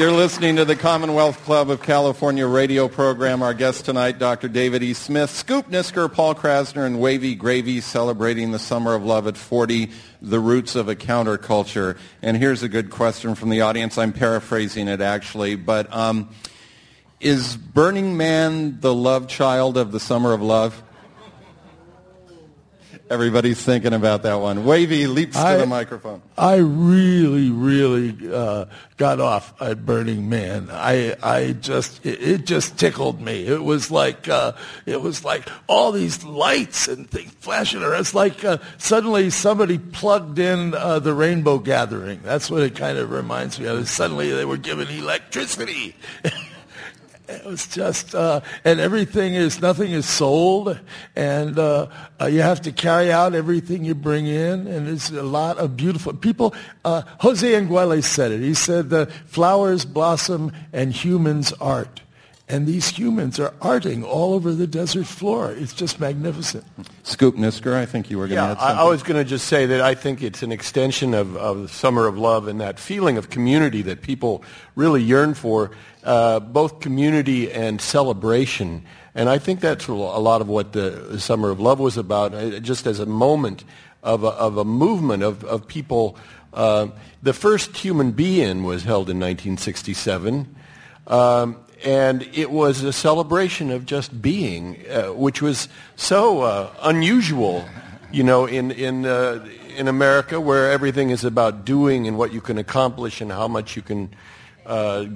[0.00, 3.42] You're listening to the Commonwealth Club of California radio program.
[3.42, 4.48] Our guest tonight, Dr.
[4.48, 4.94] David E.
[4.94, 9.90] Smith, Scoop Nisker, Paul Krassner, and Wavy Gravy celebrating the Summer of Love at 40,
[10.22, 11.98] the roots of a counterculture.
[12.22, 13.98] And here's a good question from the audience.
[13.98, 16.30] I'm paraphrasing it actually, but um,
[17.20, 20.82] is Burning Man the love child of the Summer of Love?
[23.10, 24.64] Everybody's thinking about that one.
[24.64, 26.22] Wavy leaps I- to the microphone.
[26.38, 30.68] I really, really uh, got off at Burning Man.
[30.70, 33.46] I, I just, it, it just tickled me.
[33.46, 34.52] It was like, uh,
[34.86, 38.00] it was like all these lights and things flashing around.
[38.00, 42.20] It's like uh, suddenly somebody plugged in uh, the Rainbow Gathering.
[42.22, 43.88] That's what it kind of reminds me of.
[43.88, 45.96] Suddenly they were given electricity.
[47.30, 50.78] It was just, uh, and everything is, nothing is sold,
[51.14, 51.86] and uh,
[52.20, 55.76] uh, you have to carry out everything you bring in, and it's a lot of
[55.76, 56.54] beautiful people.
[56.84, 58.40] Uh, José Argüelles said it.
[58.40, 62.02] He said, the flowers blossom and humans art.
[62.50, 65.52] And these humans are arting all over the desert floor.
[65.52, 66.64] It's just magnificent.
[67.04, 68.78] Scoop Nisker, I think you were going to Yeah, add I, something.
[68.78, 71.68] I was going to just say that I think it's an extension of, of the
[71.68, 74.42] Summer of Love and that feeling of community that people
[74.74, 75.70] really yearn for,
[76.02, 78.84] uh, both community and celebration.
[79.14, 82.58] And I think that's a lot of what the Summer of Love was about, uh,
[82.58, 83.62] just as a moment
[84.02, 86.16] of a, of a movement of, of people.
[86.52, 86.88] Uh,
[87.22, 90.52] the first Human Be-In was held in 1967.
[91.06, 97.64] Um, and it was a celebration of just being, uh, which was so uh, unusual,
[98.12, 102.40] you know, in in uh, in America, where everything is about doing and what you
[102.40, 104.10] can accomplish and how much you can,
[104.66, 105.06] uh,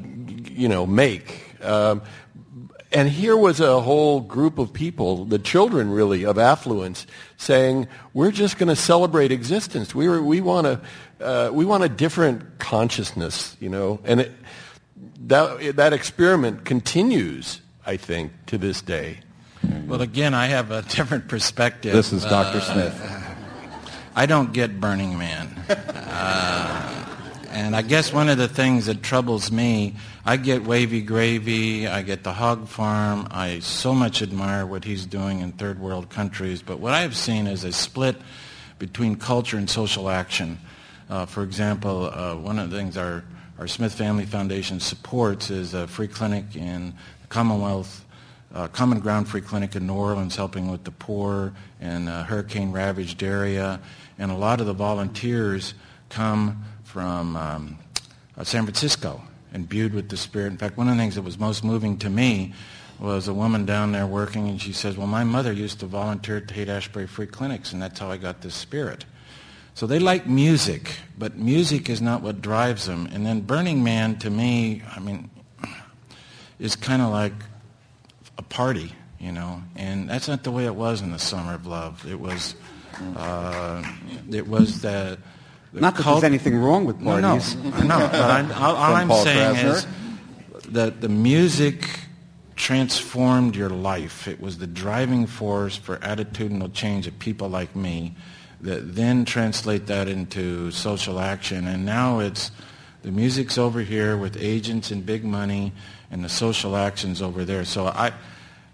[0.45, 1.55] you know, make.
[1.63, 2.03] Um,
[2.93, 8.31] and here was a whole group of people, the children really of affluence, saying, "We're
[8.31, 9.95] just going to celebrate existence.
[9.95, 10.81] We we want to
[11.21, 14.33] uh, we want a different consciousness, you know." And it,
[15.27, 19.19] that that experiment continues, I think, to this day.
[19.87, 21.93] Well, again, I have a different perspective.
[21.93, 22.59] This is Dr.
[22.59, 23.37] Uh, Smith.
[24.17, 25.49] I don't get Burning Man.
[25.69, 27.05] Uh,
[27.51, 32.03] and I guess one of the things that troubles me, I get Wavy Gravy, I
[32.03, 33.27] get the Hog Farm.
[33.31, 36.63] I so much admire what he's doing in third world countries.
[36.63, 38.17] But what I've seen is a split
[38.79, 40.59] between culture and social action.
[41.09, 43.25] Uh, for example, uh, one of the things our,
[43.59, 46.93] our Smith Family Foundation supports is a free clinic in
[47.29, 48.05] Commonwealth,
[48.53, 53.81] uh, Common Ground Free Clinic in New Orleans, helping with the poor and hurricane-ravaged area.
[54.19, 55.75] And a lot of the volunteers
[56.09, 57.79] come from um,
[58.37, 60.49] uh, San Francisco, imbued with the Spirit.
[60.49, 62.55] In fact, one of the things that was most moving to me
[62.99, 66.39] was a woman down there working, and she says, well, my mother used to volunteer
[66.39, 69.05] at the Haight-Ashbury Free Clinics, and that's how I got this Spirit.
[69.75, 73.09] So they like music, but music is not what drives them.
[73.13, 75.31] And then Burning Man, to me, I mean,
[76.61, 77.33] is kind of like
[78.39, 79.63] a party, you know.
[79.75, 82.07] And that's not the way it was in the Summer of Love.
[82.09, 82.55] It was,
[83.17, 83.83] uh,
[84.31, 85.19] it was the
[85.73, 87.57] not that cult- there's anything wrong with parties.
[87.57, 87.81] No, no.
[87.81, 89.75] no but I, all, all I'm Paul saying Krassner.
[89.75, 91.89] is that the music
[92.55, 94.29] transformed your life.
[94.29, 99.87] It was the driving force for attitudinal change of people like me that then translate
[99.87, 101.67] that into social action.
[101.67, 102.51] And now it's
[103.03, 105.73] the music's over here with agents and big money,
[106.11, 107.65] and the social action's over there.
[107.65, 108.13] So I,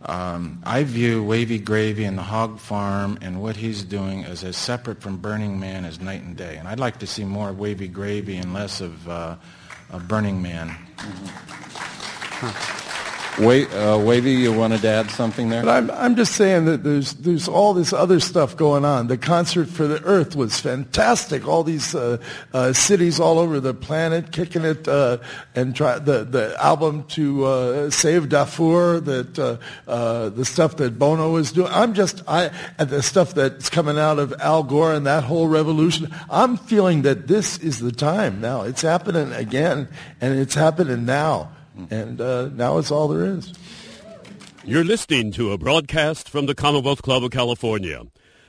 [0.03, 4.57] um, I view Wavy Gravy and the Hog Farm and what he's doing as, as
[4.57, 6.57] separate from Burning Man as night and day.
[6.57, 9.37] And I'd like to see more Wavy Gravy and less of, uh,
[10.07, 10.69] Burning Man.
[10.69, 11.27] Mm-hmm.
[12.47, 12.80] Huh.
[13.41, 15.65] Wait, uh, Wavy, you wanted to add something there?
[15.65, 19.07] But I'm, I'm just saying that there's, there's all this other stuff going on.
[19.07, 21.49] The Concert for the Earth was fantastic.
[21.49, 22.19] All these uh,
[22.53, 25.19] uh, cities all over the planet kicking it uh,
[25.55, 31.37] and try, the, the album to uh, save Darfur, that, uh, the stuff that Bono
[31.37, 31.73] is doing.
[31.73, 35.49] I'm just, I, and the stuff that's coming out of Al Gore and that whole
[35.49, 36.15] revolution.
[36.29, 38.63] I'm feeling that this is the time now.
[38.63, 39.89] It's happening again,
[40.21, 41.53] and it's happening now.
[41.91, 43.53] And uh, now it's all there is.
[44.65, 48.03] You're listening to a broadcast from the Commonwealth Club of California.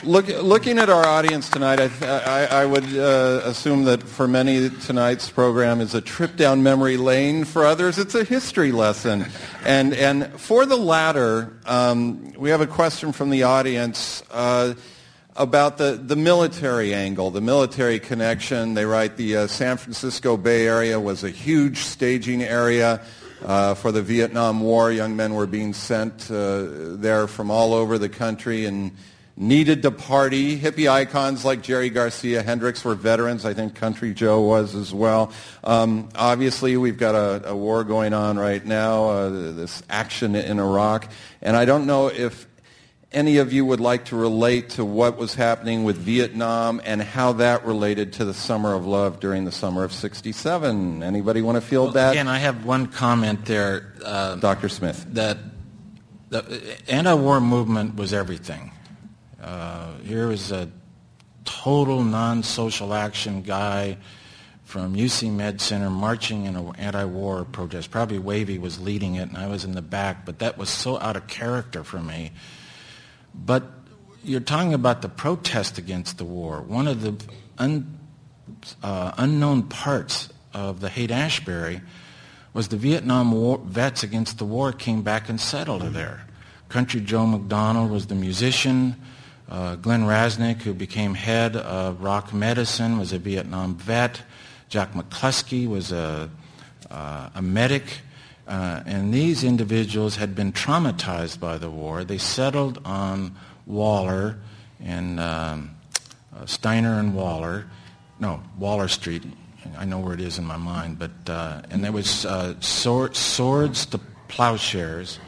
[0.04, 4.70] Look, looking at our audience tonight, I, I, I would uh, assume that for many
[4.70, 7.46] tonight's program is a trip down memory lane.
[7.46, 9.26] For others, it's a history lesson.
[9.66, 14.76] And, and for the latter, um, we have a question from the audience uh,
[15.36, 18.76] about the, the military angle, the military connection.
[18.76, 23.02] They write the uh, San Francisco Bay Area was a huge staging area.
[23.44, 28.00] Uh, for the Vietnam War, young men were being sent uh, there from all over
[28.00, 28.92] the country and
[29.38, 30.60] needed to party.
[30.60, 33.46] Hippie icons like Jerry Garcia Hendrix were veterans.
[33.46, 35.32] I think Country Joe was as well.
[35.64, 40.60] Um, obviously, we've got a, a, war going on right now, uh, this action in
[40.60, 41.10] Iraq.
[41.42, 42.48] And I don't know if
[43.12, 47.34] any of you would like to relate to what was happening with Vietnam and how
[47.34, 51.04] that related to the Summer of Love during the summer of 67.
[51.04, 52.12] Anybody want to field well, that?
[52.14, 53.94] Again, I have one comment there.
[54.04, 54.68] Uh, Dr.
[54.68, 55.06] Smith.
[55.14, 55.38] That
[56.30, 58.72] the anti-war movement was everything.
[59.48, 60.70] Uh, here is a
[61.46, 63.96] total non-social action guy
[64.66, 67.90] from UC Med Center marching in an anti-war protest.
[67.90, 71.00] Probably Wavy was leading it and I was in the back, but that was so
[71.00, 72.32] out of character for me.
[73.34, 73.64] But
[74.22, 76.62] you're talking about the protest against the war.
[76.62, 77.16] One of the
[77.58, 78.00] un,
[78.84, 81.80] uh, unknown parts of the Haight-Ashbury
[82.54, 86.28] was the Vietnam war, vets against the war came back and settled there.
[86.68, 88.98] Country Joe McDonald was the musician.
[89.50, 94.22] Uh, Glenn Rasnick, who became head of rock medicine, was a Vietnam vet.
[94.68, 96.30] Jack McCluskey was a,
[96.92, 98.02] uh, a medic.
[98.46, 102.04] Uh, and these individuals had been traumatized by the war.
[102.04, 104.38] They settled on Waller
[104.84, 105.76] and um,
[106.36, 107.68] uh, Steiner and Waller.
[108.20, 109.24] No, Waller Street.
[109.78, 111.00] I know where it is in my mind.
[111.00, 115.20] But, uh, and there was uh, sword, swords to plowshares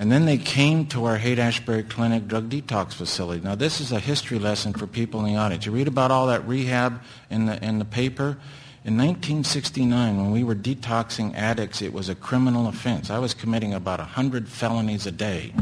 [0.00, 3.44] and then they came to our Haight-Ashbury Clinic drug detox facility.
[3.44, 5.66] Now, this is a history lesson for people in the audience.
[5.66, 8.38] You read about all that rehab in the, in the paper.
[8.82, 13.10] In 1969, when we were detoxing addicts, it was a criminal offense.
[13.10, 15.52] I was committing about 100 felonies a day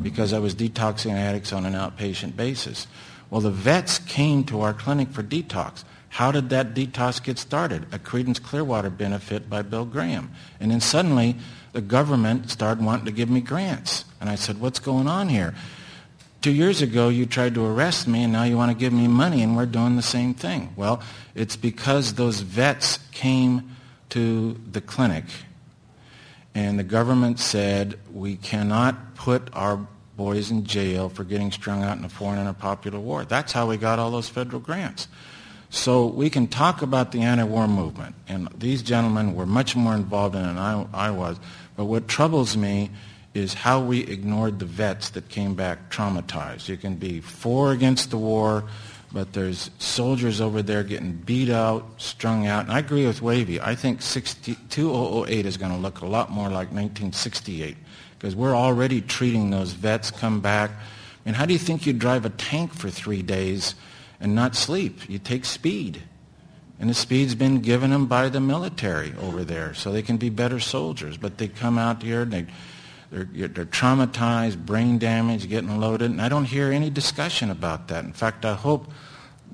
[0.00, 2.86] because I was detoxing addicts on an outpatient basis.
[3.30, 5.82] Well, the vets came to our clinic for detox.
[6.10, 7.86] How did that detox get started?
[7.92, 10.30] A Creedence Clearwater benefit by Bill Graham.
[10.60, 11.36] And then suddenly
[11.72, 14.04] the government started wanting to give me grants.
[14.20, 15.54] And I said, what's going on here?
[16.40, 19.08] Two years ago, you tried to arrest me, and now you want to give me
[19.08, 20.72] money, and we're doing the same thing.
[20.76, 21.02] Well,
[21.34, 23.76] it's because those vets came
[24.10, 25.24] to the clinic,
[26.54, 31.98] and the government said, we cannot put our boys in jail for getting strung out
[31.98, 33.24] in a foreign and a popular war.
[33.24, 35.08] That's how we got all those federal grants.
[35.70, 40.34] So we can talk about the anti-war movement, and these gentlemen were much more involved
[40.34, 41.38] in it than I, I was.
[41.76, 42.90] But what troubles me
[43.34, 46.68] is how we ignored the vets that came back traumatized.
[46.68, 48.64] You can be for against the war,
[49.12, 52.64] but there's soldiers over there getting beat out, strung out.
[52.64, 53.60] And I agree with Wavy.
[53.60, 57.76] I think 60, 2008 is going to look a lot more like 1968
[58.18, 60.70] because we're already treating those vets come back.
[61.24, 63.74] And how do you think you drive a tank for three days
[64.20, 65.08] and not sleep?
[65.08, 66.02] You take speed.
[66.80, 70.30] And the speed's been given them by the military over there so they can be
[70.30, 71.16] better soldiers.
[71.16, 72.46] But they come out here and they
[73.10, 78.04] they're, they're traumatized, brain damage, getting loaded, and I don't hear any discussion about that.
[78.04, 78.92] In fact, I hope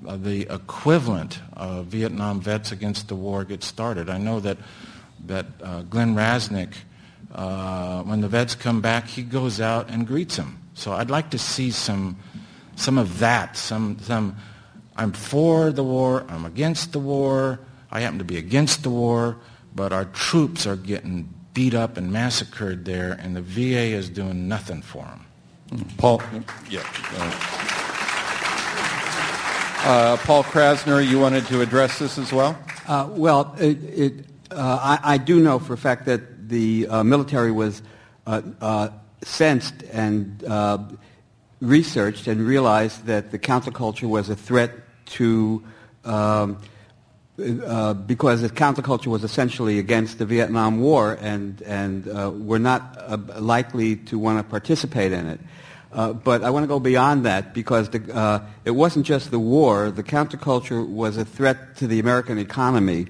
[0.07, 4.11] uh, the equivalent of Vietnam vets against the war gets started.
[4.11, 4.59] I know that,
[5.27, 6.75] that uh, Glenn Rasnick,
[7.33, 10.61] uh, when the vets come back, he goes out and greets them.
[10.75, 12.17] So I'd like to see some,
[12.75, 14.37] some of that, some, some,
[14.97, 19.37] I'm for the war, I'm against the war, I happen to be against the war,
[19.75, 24.49] but our troops are getting beat up and massacred there, and the VA is doing
[24.49, 25.87] nothing for them.
[25.97, 26.23] Paul,
[26.69, 26.83] yeah.
[29.87, 32.59] Uh, Paul Krassner, you wanted to address this as well?
[32.87, 37.03] Uh, well, it, it, uh, I, I, do know for a fact that the uh,
[37.05, 37.83] military was
[38.27, 38.89] uh, uh,
[39.23, 40.43] sensed and
[41.61, 44.71] researched and realized that the counterculture was a threat
[45.07, 45.63] to
[46.05, 46.59] um,
[47.37, 52.97] uh, because the counterculture was essentially against the Vietnam War and, and uh, were not
[52.97, 55.41] uh, likely to want to participate in it.
[55.93, 59.41] Uh, but I want to go beyond that because the, uh, it wasn't just the
[59.41, 59.91] war.
[59.91, 63.07] The counterculture was a threat to the American economy.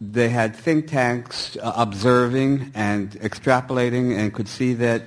[0.00, 5.02] they had think tanks observing and extrapolating and could see that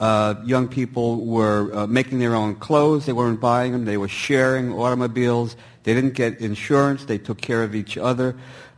[0.00, 3.04] uh, young people were uh, making their own clothes.
[3.04, 3.84] They weren't buying them.
[3.84, 5.56] They were sharing automobiles.
[5.82, 7.04] They didn't get insurance.
[7.04, 8.34] They took care of each other.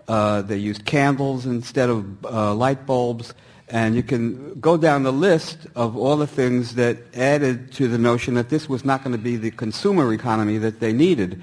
[0.09, 3.35] Uh, they used candles instead of uh, light bulbs.
[3.69, 7.99] And you can go down the list of all the things that added to the
[7.99, 11.41] notion that this was not going to be the consumer economy that they needed.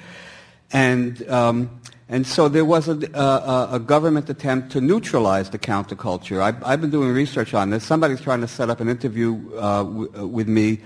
[0.72, 1.80] And, um,
[2.12, 6.42] and so there was a, a, a, government attempt to neutralize the counterculture.
[6.42, 7.84] I've, I've, been doing research on this.
[7.84, 10.80] Somebody's trying to set up an interview uh, w- uh, with me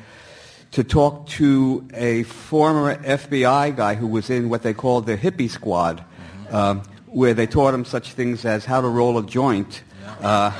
[0.72, 5.50] to talk to a former FBI guy who was in what they called the hippie
[5.50, 6.04] squad,
[6.50, 9.82] uh, where they taught him such things as how to roll a joint,
[10.22, 10.52] uh,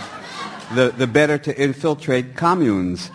[0.76, 3.12] the, the better to infiltrate communes.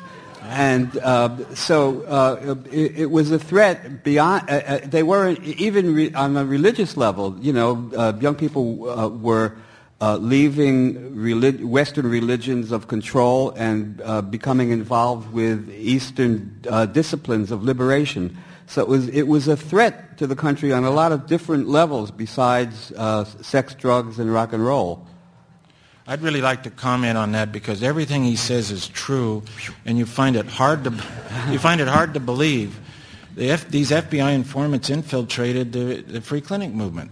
[0.48, 5.94] And uh, so uh, it, it, was a threat beyond, uh, uh, they weren't, even
[5.94, 7.90] re- on a religious level, you know,
[8.20, 9.56] young people were
[10.00, 17.50] uh, leaving relig- Western religions of control and uh, becoming involved with Eastern uh, disciplines
[17.50, 18.36] of liberation.
[18.66, 21.68] So it was, it was a threat to the country on a lot of different
[21.68, 25.07] levels besides uh, sex, drugs, and rock and roll.
[26.10, 29.42] I'd really like to comment on that because everything he says is true,
[29.84, 30.90] and you find it hard to,
[31.50, 32.80] you find it hard to believe.
[33.34, 37.10] The F, these FBI informants infiltrated the, the free clinic movement.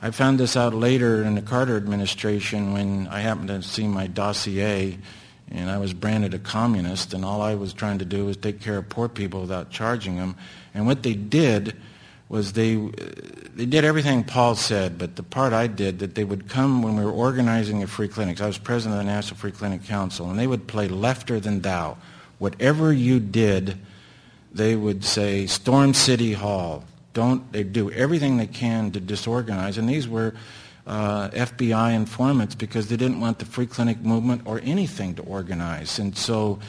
[0.00, 4.06] I found this out later in the Carter administration when I happened to see my
[4.06, 4.96] dossier
[5.50, 8.60] and I was branded a communist and all I was trying to do was take
[8.60, 10.36] care of poor people without charging them.
[10.74, 11.74] And what they did
[12.28, 12.76] was they,
[13.54, 16.96] they did everything Paul said, but the part I did, that they would come when
[16.96, 18.40] we were organizing the free clinics.
[18.40, 21.62] I was president of the National Free Clinic Council, and they would play lefter than
[21.62, 21.96] thou.
[22.38, 23.78] Whatever you did,
[24.52, 29.78] they would say, storm City Hall, don't they do everything they can to disorganize?
[29.78, 30.34] And these were
[30.86, 35.98] uh, FBI informants because they didn't want the free clinic movement or anything to organize.
[35.98, 36.60] And so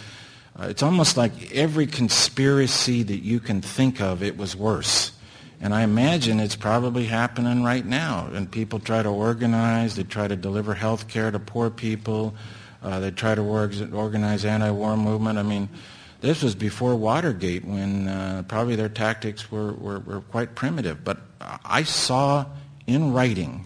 [0.58, 5.12] uh, it's almost like every conspiracy that you can think of, it was worse.
[5.62, 8.30] And I imagine it's probably happening right now.
[8.34, 12.34] And people try to organize, they try to deliver health care to poor people,
[12.82, 15.38] uh, they try to organize anti-war movement.
[15.38, 15.68] I mean,
[16.22, 21.04] this was before Watergate when uh, probably their tactics were, were, were, quite primitive.
[21.04, 22.46] But I saw
[22.88, 23.66] in writing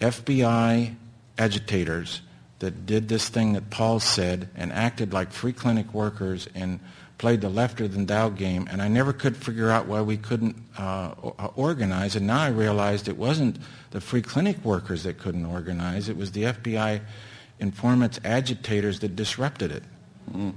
[0.00, 0.94] FBI
[1.38, 2.22] agitators
[2.58, 6.80] that did this thing that Paul said and acted like free clinic workers and
[7.18, 10.56] played the lefter than thou game, and I never could figure out why we couldn't
[10.76, 11.10] uh,
[11.56, 12.16] organize.
[12.16, 13.58] And now I realized it wasn't
[13.90, 17.00] the free clinic workers that couldn't organize; it was the FBI
[17.60, 19.84] informants, agitators that disrupted it.
[20.32, 20.54] Mm.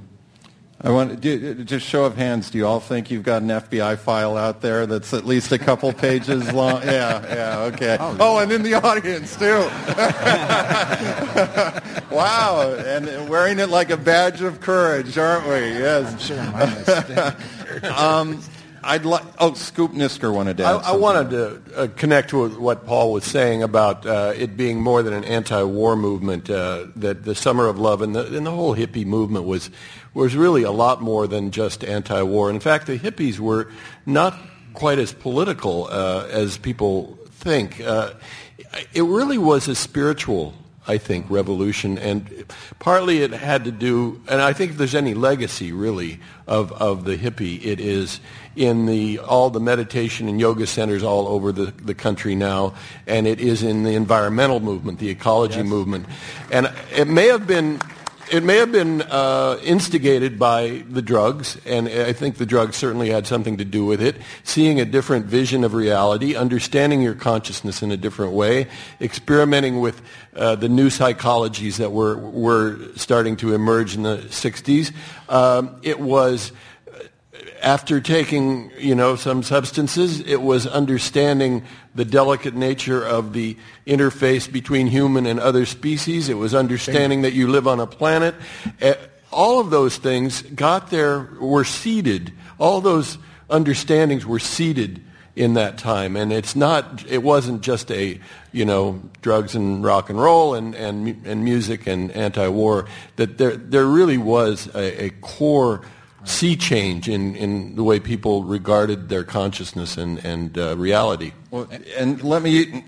[0.85, 2.51] I want do, just show of hands.
[2.51, 5.57] Do you all think you've got an FBI file out there that's at least a
[5.57, 6.83] couple pages long?
[6.83, 7.97] Yeah, yeah, okay.
[7.99, 9.67] Oh, oh and in the audience too.
[12.15, 15.55] wow, and wearing it like a badge of courage, aren't we?
[15.55, 16.29] Yes.
[17.97, 18.39] um,
[18.85, 19.23] I'd like.
[19.39, 20.63] Oh, Scoop Nisker wanted to.
[20.63, 24.79] I, I, wanted to uh, connect to what Paul was saying about uh, it being
[24.79, 26.49] more than an anti-war movement.
[26.49, 29.71] Uh, that the Summer of Love and the, and the whole hippie movement was
[30.13, 32.51] was really a lot more than just anti-war.
[32.51, 33.71] In fact, the hippies were
[34.05, 34.37] not
[34.73, 37.81] quite as political uh, as people think.
[37.81, 38.13] Uh,
[38.93, 40.53] it really was a spiritual
[40.87, 41.97] I think, revolution.
[41.97, 42.45] And
[42.79, 47.05] partly it had to do, and I think if there's any legacy really of, of
[47.05, 48.19] the hippie, it is
[48.55, 52.73] in the, all the meditation and yoga centers all over the, the country now,
[53.07, 55.65] and it is in the environmental movement, the ecology yes.
[55.65, 56.05] movement.
[56.51, 57.81] And it may have been
[58.31, 63.09] it may have been uh, instigated by the drugs, and I think the drugs certainly
[63.09, 64.17] had something to do with it.
[64.43, 68.67] Seeing a different vision of reality, understanding your consciousness in a different way,
[68.99, 70.01] experimenting with
[70.35, 74.93] uh, the new psychologies that were were starting to emerge in the '60s.
[75.29, 76.51] Um, it was
[77.65, 81.63] after taking, you know, some substances, it was understanding
[81.95, 83.57] the delicate nature of the
[83.87, 86.29] interface between human and other species.
[86.29, 88.35] It was understanding that you live on a planet.
[88.81, 88.93] Eh,
[89.31, 92.31] all of those things got there, were seeded.
[92.59, 93.17] All those
[93.49, 95.03] understandings were seeded
[95.35, 96.15] in that time.
[96.15, 98.19] And it's not, it wasn't just a,
[98.51, 102.85] you know, drugs and rock and roll and, and, and music and anti-war,
[103.15, 105.81] that there, there really was a, a core
[106.25, 111.31] sea change in, in the way people regarded their consciousness and, and uh, reality.
[111.51, 111.67] Well,
[111.97, 112.83] and let me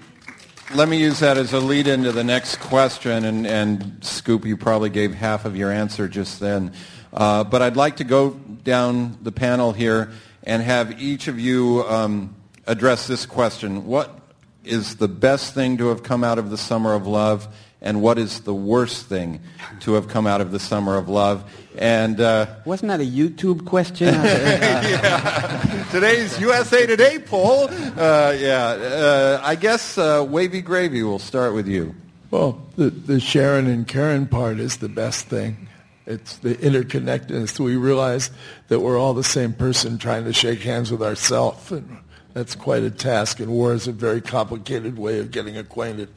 [0.73, 3.23] let me use that as a lead into the next question.
[3.23, 6.73] And, and Scoop, you probably gave half of your answer just then.
[7.13, 10.11] Uh, but I'd like to go down the panel here
[10.43, 12.35] and have each of you um,
[12.65, 13.85] address this question.
[13.85, 14.19] What
[14.65, 17.47] is the best thing to have come out of the summer of love?
[17.81, 19.39] And what is the worst thing
[19.81, 21.43] to have come out of the summer of love.
[21.77, 24.07] And uh, wasn't that a YouTube question?
[24.13, 25.87] yeah.
[25.91, 27.69] Today's USA Today poll.
[27.69, 31.03] Uh, yeah, uh, I guess uh, wavy gravy.
[31.03, 31.95] We'll start with you.
[32.31, 35.69] Well, the, the Sharon and Karen part is the best thing.
[36.05, 37.59] It's the interconnectedness.
[37.59, 38.31] We realize
[38.69, 41.97] that we're all the same person trying to shake hands with ourselves, and
[42.33, 43.39] that's quite a task.
[43.39, 46.09] And war is a very complicated way of getting acquainted.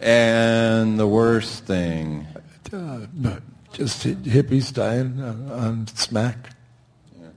[0.00, 2.26] And the worst thing?
[2.72, 3.06] Uh,
[3.72, 6.50] just hippies dying on smack.
[7.20, 7.28] Yeah.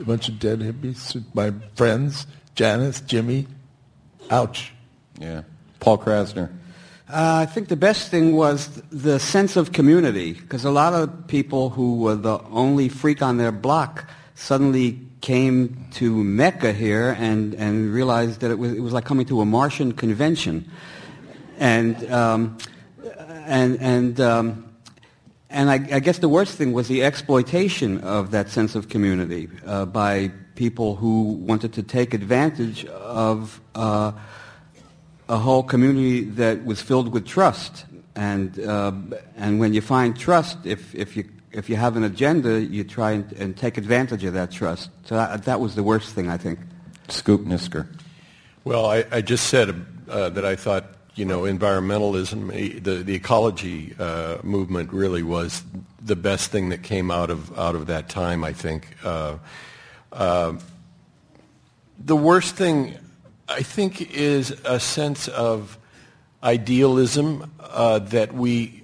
[0.00, 1.22] A bunch of dead hippies.
[1.34, 3.46] My friends, Janis, Jimmy.
[4.30, 4.72] Ouch.
[5.18, 5.42] Yeah.
[5.80, 6.50] Paul Krassner.
[7.08, 11.26] Uh, I think the best thing was the sense of community, because a lot of
[11.26, 17.54] people who were the only freak on their block suddenly came to Mecca here and,
[17.54, 20.70] and realized that it was, it was like coming to a Martian convention
[21.58, 22.58] and um,
[23.46, 24.74] and and um,
[25.50, 29.48] and I, I, guess the worst thing was the exploitation of that sense of community
[29.66, 34.12] uh, by people who wanted to take advantage of uh,
[35.28, 37.84] a whole community that was filled with trust.
[38.16, 38.92] And uh,
[39.36, 43.12] and when you find trust, if if you if you have an agenda, you try
[43.12, 44.90] and, and take advantage of that trust.
[45.04, 46.58] So that, that, was the worst thing, I think.
[47.08, 47.86] Scoop Nisker.
[48.64, 53.14] Well, I, I just said uh, that I thought you know, environmentalism, eh, the, the
[53.14, 55.62] ecology uh, movement really was
[56.02, 58.88] the best thing that came out of, out of that time, I think.
[59.04, 59.38] Uh,
[60.12, 60.54] uh,
[61.98, 62.96] the worst thing,
[63.48, 65.78] I think, is a sense of
[66.42, 68.82] idealism uh, that we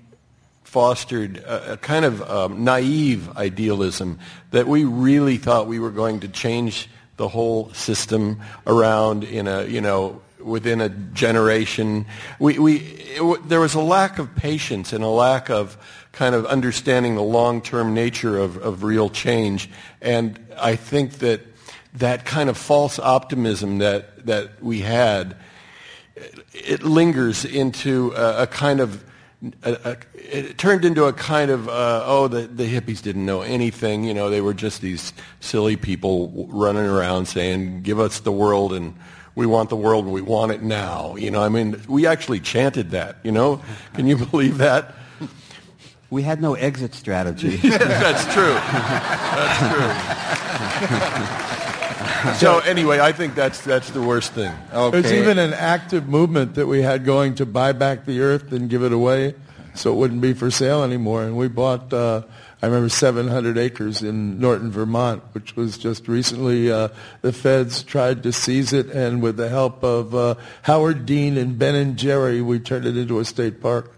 [0.62, 4.20] fostered, a, a kind of um, naive idealism
[4.52, 9.64] that we really thought we were going to change the whole system around in a,
[9.64, 12.06] you know, within a generation.
[12.38, 15.76] We, we, it, there was a lack of patience and a lack of
[16.12, 19.70] kind of understanding the long-term nature of, of real change.
[20.00, 21.42] And I think that
[21.94, 25.36] that kind of false optimism that, that we had,
[26.52, 29.04] it lingers into a, a kind of
[29.62, 33.40] a, a, it turned into a kind of uh, oh the, the hippies didn't know
[33.40, 38.32] anything you know they were just these silly people running around saying give us the
[38.32, 38.94] world and
[39.34, 41.16] we want the world we want it now.
[41.16, 43.62] You know, I mean, we actually chanted that, you know?
[43.94, 44.94] Can you believe that?
[46.10, 47.56] We had no exit strategy.
[47.62, 48.54] That's true.
[49.32, 49.58] That's
[52.34, 52.34] true.
[52.34, 54.52] so anyway, I think that's that's the worst thing.
[54.72, 55.00] Okay.
[55.00, 58.68] There's even an active movement that we had going to buy back the earth and
[58.68, 59.34] give it away
[59.74, 61.22] so it wouldn't be for sale anymore.
[61.22, 62.22] And we bought, uh,
[62.62, 66.88] I remember, 700 acres in Norton, Vermont, which was just recently uh,
[67.22, 68.90] the feds tried to seize it.
[68.90, 72.96] And with the help of uh, Howard Dean and Ben and Jerry, we turned it
[72.98, 73.92] into a state park.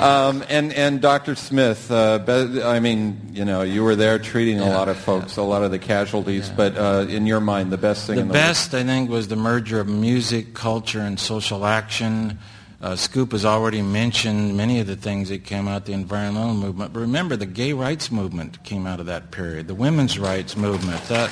[0.00, 1.34] Um, and and Dr.
[1.34, 2.18] Smith, uh,
[2.64, 5.42] I mean, you know, you were there treating a Yeah, lot of folks, yeah.
[5.42, 6.50] a lot of the casualties.
[6.50, 9.28] But uh, in your mind, the best thing The in the best, I think, was
[9.28, 12.38] the merger of music, culture, and social action.
[12.84, 16.52] Uh, Scoop has already mentioned many of the things that came out of the environmental
[16.52, 16.92] movement.
[16.92, 19.68] But remember, the gay rights movement came out of that period.
[19.68, 21.02] The women's rights movement.
[21.04, 21.30] That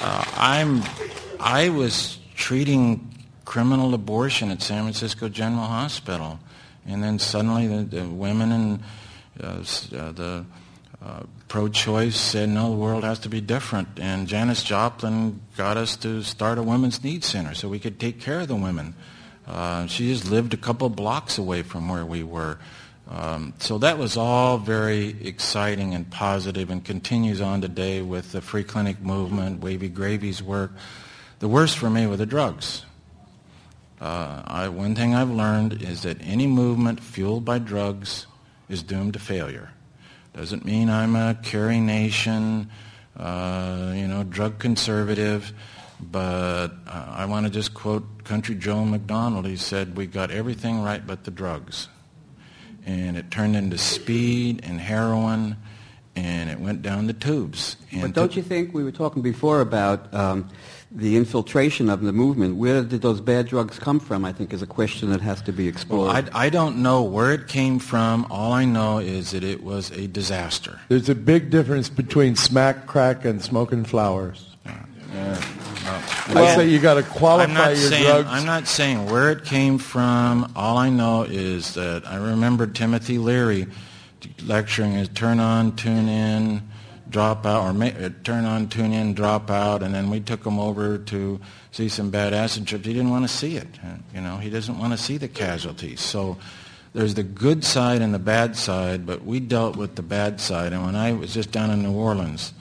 [0.00, 0.84] uh, I'm,
[1.40, 3.12] I was treating
[3.44, 6.38] criminal abortion at San Francisco General Hospital,
[6.86, 8.82] and then suddenly the, the women and
[9.42, 9.64] uh,
[9.96, 10.44] uh, the
[11.04, 13.88] uh, pro-choice said, no, the world has to be different.
[13.98, 18.20] And Janis Joplin got us to start a women's needs center so we could take
[18.20, 18.94] care of the women.
[19.46, 22.58] Uh, she just lived a couple blocks away from where we were.
[23.08, 28.40] Um, so that was all very exciting and positive and continues on today with the
[28.40, 30.70] free clinic movement, Wavy Gravy's work.
[31.40, 32.84] The worst for me were the drugs.
[34.00, 38.26] Uh, I, one thing I've learned is that any movement fueled by drugs
[38.68, 39.70] is doomed to failure.
[40.32, 42.70] Doesn't mean I'm a Carrie Nation,
[43.16, 45.52] uh, you know, drug conservative,
[46.02, 49.46] but uh, I want to just quote Country Joe McDonald.
[49.46, 51.88] He said, we got everything right but the drugs.
[52.86, 55.56] And it turned into speed and heroin,
[56.16, 57.76] and it went down the tubes.
[57.92, 60.48] And But don't to- you think we were talking before about um,
[60.90, 62.56] the infiltration of the movement?
[62.56, 64.24] Where did those bad drugs come from?
[64.24, 66.08] I think is a question that has to be explored.
[66.08, 68.26] Well, I, I don't know where it came from.
[68.30, 70.80] All I know is that it was a disaster.
[70.88, 74.49] There's a big difference between smack, crack, and smoking flowers.
[76.36, 78.28] I say you got to I'm qualify not your saying drugs.
[78.30, 80.52] I'm not saying where it came from.
[80.56, 83.66] All I know is that I remember Timothy Leary
[84.44, 86.62] lecturing as turn on, tune in,
[87.08, 90.44] drop out, or ma- uh, turn on, tune in, drop out, and then we took
[90.44, 91.40] him over to
[91.72, 92.86] see some bad acid trips.
[92.86, 93.68] He didn't want to see it.
[93.84, 96.00] uh, You know, he doesn't want to see the casualties.
[96.00, 96.36] So
[96.92, 100.72] there's the good side and the bad side, but we dealt with the bad side.
[100.72, 102.52] And when I was just down in New Orleans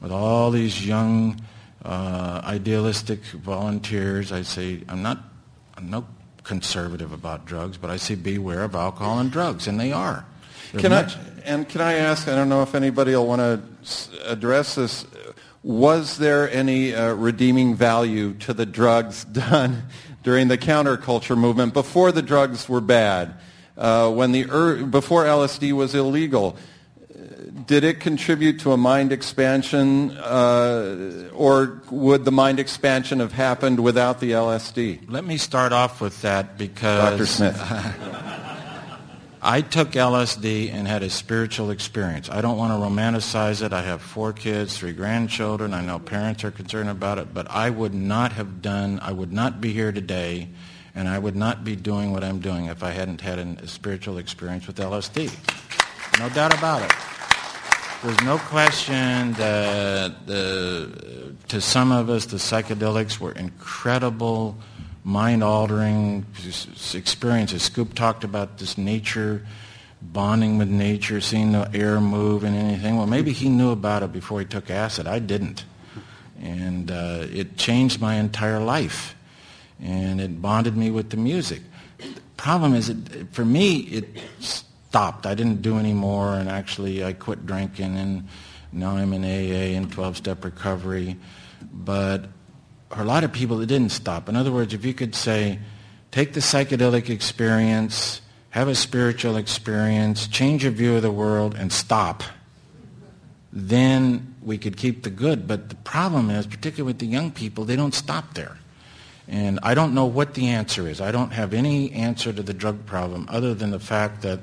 [0.00, 1.40] with all these young
[1.84, 5.18] uh, idealistic volunteers, I say, I'm not,
[5.76, 6.06] I'm no
[6.44, 10.24] conservative about drugs, but I say beware of alcohol and drugs, and they are.
[10.72, 11.12] They're Can I,
[11.44, 15.06] and can I ask, I don't know if anybody will want to address this,
[15.62, 19.84] was there any uh, redeeming value to the drugs done
[20.22, 23.34] during the counterculture movement before the drugs were bad,
[23.76, 26.56] uh, when the er, before LSD was illegal?
[27.66, 33.80] Did it contribute to a mind expansion, uh, or would the mind expansion have happened
[33.80, 35.10] without the LSD?
[35.10, 37.26] Let me start off with that because Dr.
[37.26, 37.60] Smith.
[39.44, 42.30] I took LSD and had a spiritual experience.
[42.30, 43.72] I don't want to romanticize it.
[43.72, 45.74] I have four kids, three grandchildren.
[45.74, 49.32] I know parents are concerned about it, but I would not have done, I would
[49.32, 50.48] not be here today,
[50.94, 53.66] and I would not be doing what I'm doing if I hadn't had an, a
[53.66, 55.32] spiritual experience with LSD.
[56.20, 56.92] No doubt about it.
[58.02, 64.56] There's no question that the, to some of us, the psychedelics were incredible,
[65.04, 66.26] mind-altering
[66.94, 67.62] experiences.
[67.62, 69.46] Scoop talked about this nature,
[70.02, 72.96] bonding with nature, seeing the air move and anything.
[72.96, 75.06] Well, maybe he knew about it before he took acid.
[75.06, 75.64] I didn't.
[76.40, 79.14] And uh, it changed my entire life.
[79.80, 81.62] And it bonded me with the music.
[81.98, 82.96] The problem is, it,
[83.30, 84.08] for me, it
[84.92, 85.24] stopped.
[85.24, 88.28] I didn't do any more, and actually I quit drinking, and
[88.72, 91.16] now I'm in AA and 12-step recovery.
[91.72, 92.26] But
[92.90, 94.28] for a lot of people, it didn't stop.
[94.28, 95.58] In other words, if you could say,
[96.10, 98.20] take the psychedelic experience,
[98.50, 102.22] have a spiritual experience, change your view of the world, and stop,
[103.50, 105.48] then we could keep the good.
[105.48, 108.58] But the problem is, particularly with the young people, they don't stop there.
[109.26, 111.00] And I don't know what the answer is.
[111.00, 114.40] I don't have any answer to the drug problem other than the fact that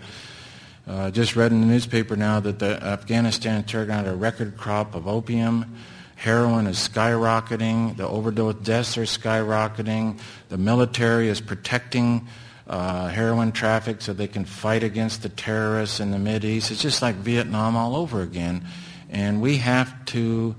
[0.89, 4.95] uh, just read in the newspaper now that the Afghanistan turned out a record crop
[4.95, 5.75] of opium.
[6.15, 7.95] Heroin is skyrocketing.
[7.95, 10.19] The overdose deaths are skyrocketing.
[10.49, 12.27] The military is protecting
[12.65, 16.71] uh, heroin traffic so they can fight against the terrorists in the Mideast.
[16.71, 18.65] It's just like Vietnam all over again.
[19.11, 20.55] And we have to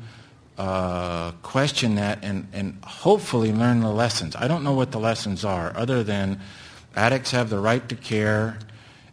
[0.56, 4.36] uh, question that and, and hopefully learn the lessons.
[4.36, 6.40] I don't know what the lessons are other than
[6.94, 8.56] addicts have the right to care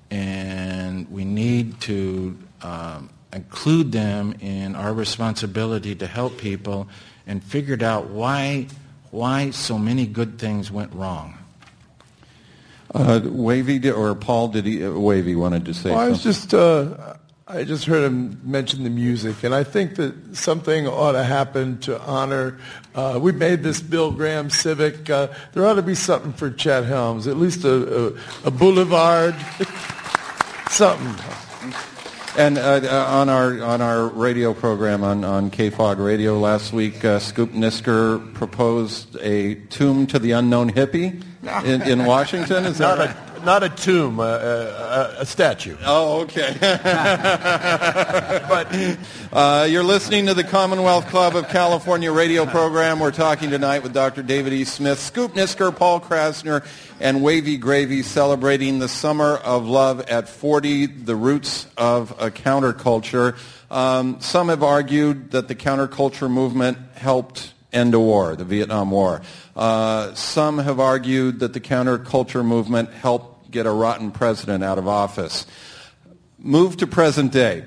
[0.10, 6.88] and we need to um, include them in our responsibility to help people
[7.26, 8.68] and figured out why,
[9.12, 11.38] why so many good things went wrong.
[12.93, 14.84] Uh, Wavy or Paul did he?
[14.84, 15.91] Uh, Wavy wanted to say.
[15.91, 17.16] Well, I was just uh,
[17.49, 21.80] I just heard him mention the music, and I think that something ought to happen
[21.80, 22.60] to honor.
[22.98, 25.08] Uh, we made this Bill Graham Civic.
[25.08, 28.14] Uh, there ought to be something for Chet Helms, at least a, a,
[28.45, 29.36] a boulevard,
[30.72, 31.16] something.
[32.39, 37.06] And uh, uh, on our on our radio program on, on KFOG Radio last week,
[37.06, 41.24] uh, Scoop Nisker proposed a tomb to the unknown hippie
[41.66, 42.66] in, in Washington.
[42.66, 43.27] Is that right?
[43.44, 45.78] Not a tomb, a, a, a statue.
[45.86, 46.56] Oh, okay.
[46.60, 46.72] but
[49.34, 53.00] uh, you're listening to the Commonwealth Club of California radio program.
[53.00, 54.24] We're talking tonight with Dr.
[54.24, 54.64] David E.
[54.64, 56.66] Smith, Scoop Nisker, Paul Krassner,
[57.00, 63.38] and Wavy Gravy celebrating the Summer of Love at 40, the roots of a counterculture.
[63.70, 69.22] Um, some have argued that the counterculture movement helped end a war, the Vietnam War.
[69.55, 74.88] Uh, some have argued that the counterculture movement helped get a rotten president out of
[74.88, 75.45] office.
[76.38, 77.65] Move to present day.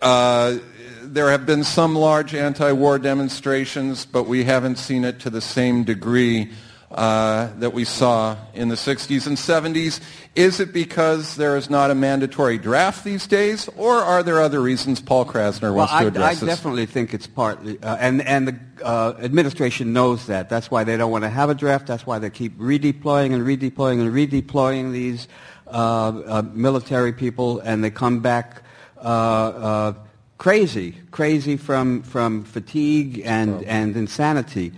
[0.00, 0.58] Uh,
[1.02, 5.84] there have been some large anti-war demonstrations, but we haven't seen it to the same
[5.84, 6.50] degree
[6.92, 10.00] uh, that we saw in the 60s and 70s.
[10.34, 14.60] Is it because there is not a mandatory draft these days, or are there other
[14.60, 16.42] reasons Paul Krassner Well, wants to address I this?
[16.42, 20.48] I definitely think it's partly, uh, and and the uh, administration knows that.
[20.48, 21.86] That's why they don't want to have a draft.
[21.86, 25.28] That's why they keep redeploying and redeploying and redeploying these
[25.66, 28.62] uh, uh, military people, and they come back
[28.98, 29.94] uh, uh,
[30.38, 34.72] crazy, crazy from from fatigue and and insanity.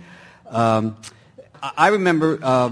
[0.47, 0.97] Um,
[1.61, 2.71] I remember uh,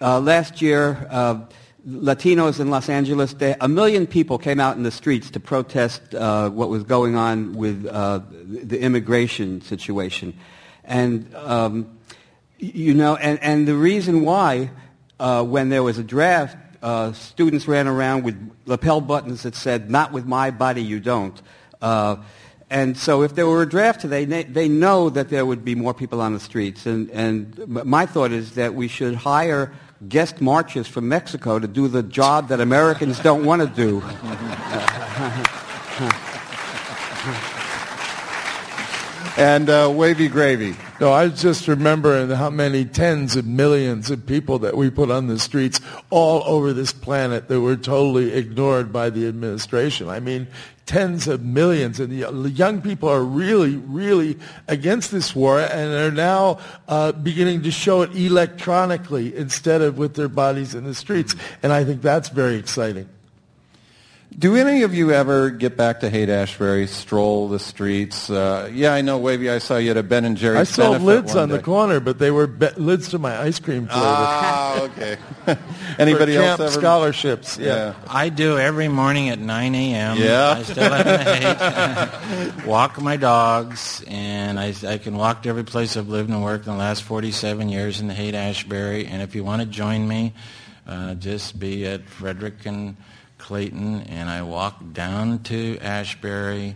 [0.00, 1.06] uh, last year.
[1.10, 1.40] Uh,
[1.88, 6.16] Latinos in Los Angeles, they, a million people came out in the streets to protest
[6.16, 10.36] uh, what was going on with uh, the immigration situation.
[10.82, 11.98] And, um,
[12.58, 14.70] you know, and, and the reason why,
[15.20, 16.56] uh, when there was a draft,
[17.14, 18.36] students ran around with
[18.66, 21.40] lapel buttons that said, not with my body, you don't.
[22.68, 25.76] And so if there were a draft today, they, they know that there would be
[25.76, 26.84] more people on the streets.
[26.84, 29.72] And, and my thought is that we should hire
[30.08, 34.02] guest marchers from Mexico to do the job that Americans don't want to do.
[39.36, 40.74] and uh, Wavy Gravy.
[41.00, 45.26] No, I just remember how many tens of millions of people that we put on
[45.26, 50.08] the streets all over this planet that were totally ignored by the administration.
[50.08, 50.46] I mean,
[50.86, 52.00] tens of millions.
[52.00, 56.58] And the young people are really, really against this war and are now
[56.88, 61.34] uh, beginning to show it electronically instead of with their bodies in the streets.
[61.62, 63.08] And I think that's very exciting.
[64.38, 68.28] Do any of you ever get back to Haight-Ashbury, stroll the streets?
[68.28, 69.48] Uh, yeah, I know, Wavy.
[69.48, 70.60] I saw you at a Ben and Jerry's.
[70.60, 73.40] I sold benefit lids one on the corner, but they were be- lids to my
[73.40, 74.02] ice cream flavor.
[74.04, 75.16] Ah, okay.
[75.98, 76.70] Anybody For else camp ever?
[76.70, 77.56] scholarships?
[77.56, 77.94] Yeah.
[78.08, 80.18] I do every morning at 9 a.m.
[80.18, 80.50] Yeah.
[80.58, 85.96] I still have to walk my dogs, and I, I can walk to every place
[85.96, 89.06] I've lived and worked in the last 47 years in the Haight-Ashbury.
[89.06, 90.34] And if you want to join me,
[90.86, 92.96] uh, just be at Frederick and
[93.46, 96.74] Clayton, and I walked down to Ashbury,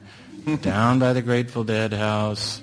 [0.60, 2.62] down by the Grateful Dead house,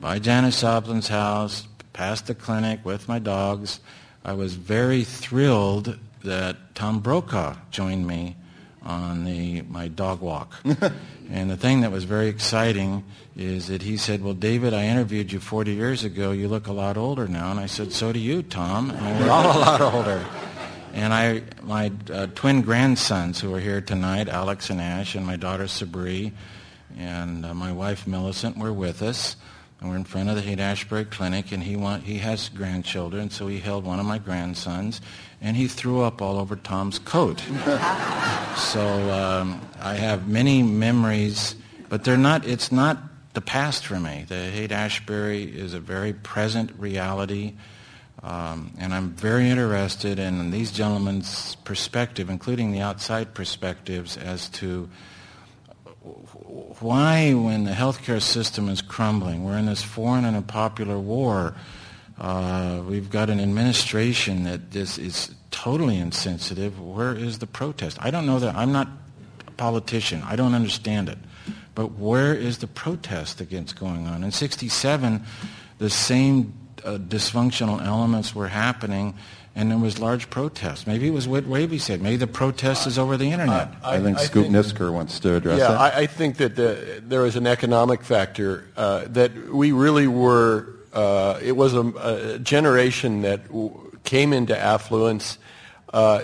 [0.00, 3.80] by Janis Joplin's house, past the clinic with my dogs.
[4.24, 8.36] I was very thrilled that Tom Brokaw joined me
[8.80, 10.54] on the my dog walk.
[11.30, 13.04] and the thing that was very exciting
[13.36, 16.30] is that he said, "Well, David, I interviewed you 40 years ago.
[16.30, 18.90] You look a lot older now." And I said, "So do you, Tom.
[18.90, 20.24] And we're all a lot older."
[20.92, 25.36] And I, my uh, twin grandsons who are here tonight, Alex and Ash, and my
[25.36, 26.32] daughter Sabri,
[26.98, 29.36] and uh, my wife Millicent were with us.
[29.80, 33.48] And we're in front of the Haight-Ashbury Clinic, and he, want, he has grandchildren, so
[33.48, 35.00] he held one of my grandsons,
[35.40, 37.40] and he threw up all over Tom's coat.
[38.56, 41.56] so um, I have many memories,
[41.88, 42.98] but they're not, it's not
[43.32, 44.26] the past for me.
[44.28, 47.54] The Haight-Ashbury is a very present reality.
[48.22, 54.88] Um, and I'm very interested in these gentlemen's perspective, including the outside perspectives, as to
[56.02, 61.54] why, when the healthcare system is crumbling, we're in this foreign and unpopular war,
[62.18, 66.80] uh, we've got an administration that this is totally insensitive.
[66.80, 67.98] Where is the protest?
[68.00, 68.54] I don't know that.
[68.54, 68.88] I'm not
[69.46, 70.22] a politician.
[70.24, 71.18] I don't understand it.
[71.74, 74.22] But where is the protest against going on?
[74.22, 75.24] In 67,
[75.78, 76.52] the same
[76.84, 79.14] uh, dysfunctional elements were happening
[79.54, 80.86] and there was large protests.
[80.86, 82.00] Maybe it was what Wavy said.
[82.00, 83.74] Maybe the protest is over the internet.
[83.84, 85.78] I, think I Scoop think, Nisker wants to address yeah, that.
[85.78, 90.68] I, I think that the, there was an economic factor uh, that we really were.
[90.92, 95.38] Uh, it was a, a, generation that w- came into affluence.
[95.92, 96.22] Uh,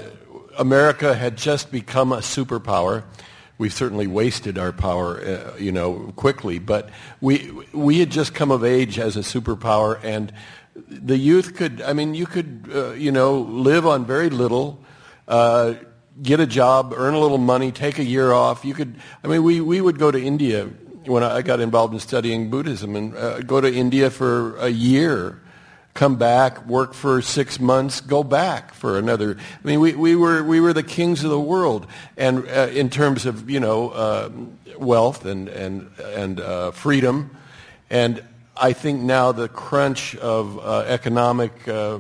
[0.59, 3.05] America had just become a superpower.
[3.59, 6.59] We've certainly wasted our power, uh, you know, quickly.
[6.59, 6.91] But
[7.21, 10.33] we we had just come of age as a superpower, and
[10.89, 14.79] the youth could, I mean, you could, uh, you know, live on very little,
[15.27, 15.75] uh,
[16.23, 18.65] get a job, earn a little money, take a year off.
[18.65, 20.69] You could, I mean, we, we would go to India
[21.05, 25.41] when I got involved in studying Buddhism and uh, go to India for a year,
[25.99, 29.37] come back, work for six months, go back for another.
[29.37, 31.89] I mean, we, we, were, we were the kings of the world.
[32.17, 34.31] And uh, in terms of, you know, uh,
[34.79, 37.37] wealth and, and, and uh, freedom.
[37.91, 38.23] And
[38.57, 41.99] I think now the crunch of uh, economic, uh,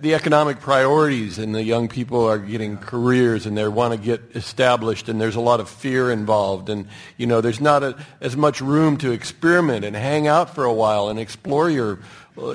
[0.00, 4.20] the economic priorities and the young people are getting careers and they want to get
[4.34, 8.36] established and there's a lot of fear involved and, you know, there's not a, as
[8.36, 12.00] much room to experiment and hang out for a while and explore your,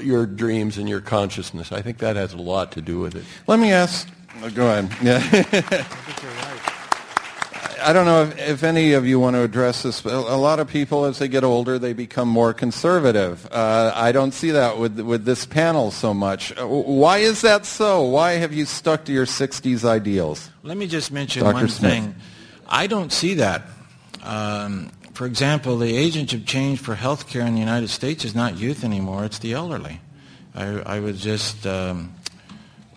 [0.01, 1.71] your dreams and your consciousness.
[1.71, 3.23] I think that has a lot to do with it.
[3.47, 4.07] Let me ask,
[4.43, 4.89] oh, go ahead.
[5.01, 5.85] Yeah.
[7.85, 10.01] I don't know if, if, any of you want to address this.
[10.01, 13.47] But a lot of people, as they get older, they become more conservative.
[13.51, 16.57] Uh, I don't see that with with this panel so much.
[16.57, 18.01] Uh, why is that so?
[18.01, 20.49] Why have you stuck to your '60s ideals?
[20.63, 21.53] Let me just mention Dr.
[21.53, 21.91] one Smith.
[21.91, 22.15] thing.
[22.67, 23.61] I don't see that.
[24.23, 28.57] Um, for example, the agent of change for healthcare in the United States is not
[28.57, 30.01] youth anymore; it's the elderly.
[30.53, 32.13] I, I was just um,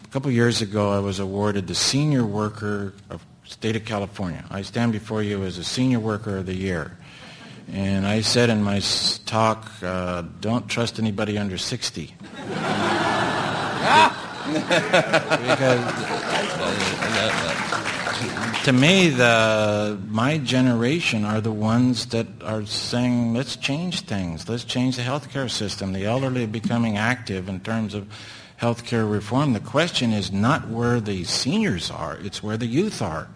[0.04, 0.90] a couple years ago.
[0.90, 4.44] I was awarded the Senior Worker of state of California.
[4.50, 6.96] I stand before you as a senior worker of the year.
[7.72, 8.80] And I said in my
[9.24, 12.14] talk, uh, don't trust anybody under 60.
[12.26, 12.58] because
[18.20, 24.46] uh, to me, the, my generation are the ones that are saying, let's change things.
[24.46, 25.94] Let's change the healthcare system.
[25.94, 28.06] The elderly are becoming active in terms of
[28.60, 29.54] healthcare reform.
[29.54, 33.28] The question is not where the seniors are, it's where the youth are.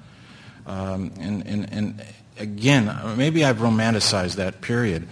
[0.67, 2.05] Um, and, and, and
[2.39, 5.09] again, maybe I've romanticized that period,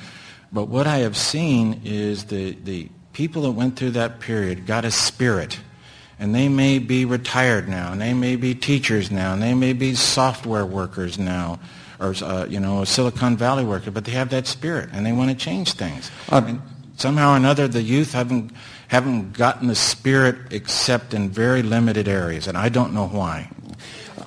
[0.52, 4.84] but what I have seen is the, the people that went through that period got
[4.84, 5.58] a spirit.
[6.20, 9.72] And they may be retired now, and they may be teachers now, and they may
[9.72, 11.58] be software workers now,
[11.98, 15.12] or uh, you know, a Silicon Valley worker, but they have that spirit, and they
[15.12, 16.10] want to change things.
[16.30, 16.60] and
[16.96, 18.52] somehow or another, the youth haven't
[18.88, 23.48] haven't gotten the spirit except in very limited areas, and I don't know why.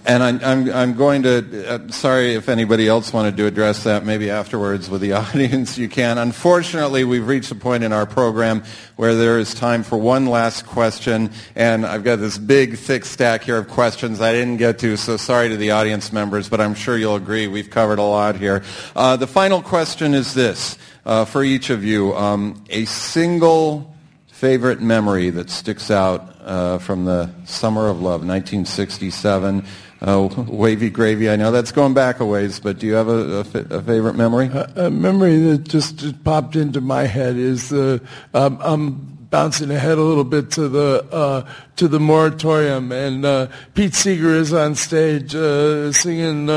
[0.06, 4.06] And I, I'm, I'm going to, uh, sorry if anybody else wanted to address that,
[4.06, 6.18] maybe afterwards with the audience you can.
[6.18, 8.64] Unfortunately, we've reached a point in our program
[8.98, 13.44] where there is time for one last question, and I've got this big, thick stack
[13.44, 16.76] here of questions I didn't get to, so sorry to the audience members, but I'm
[16.76, 18.62] sure you'll agree we've covered a lot here.
[18.98, 22.14] Uh, the final question is this uh, for each of you.
[22.14, 23.96] Um, a single
[24.28, 29.66] favorite memory that sticks out uh, from the Summer of Love, 1967.
[30.04, 31.30] Uh, wavy gravy.
[31.30, 34.48] I know that's going back a ways, but do you have a, favorite memory?
[34.48, 38.00] A, a, memory that just popped into my head is uh,
[38.34, 41.44] um, I'm bouncing ahead a little bit to the uh,
[41.76, 46.52] to the moratorium, and uh, Pete Seeger is on stage uh, singing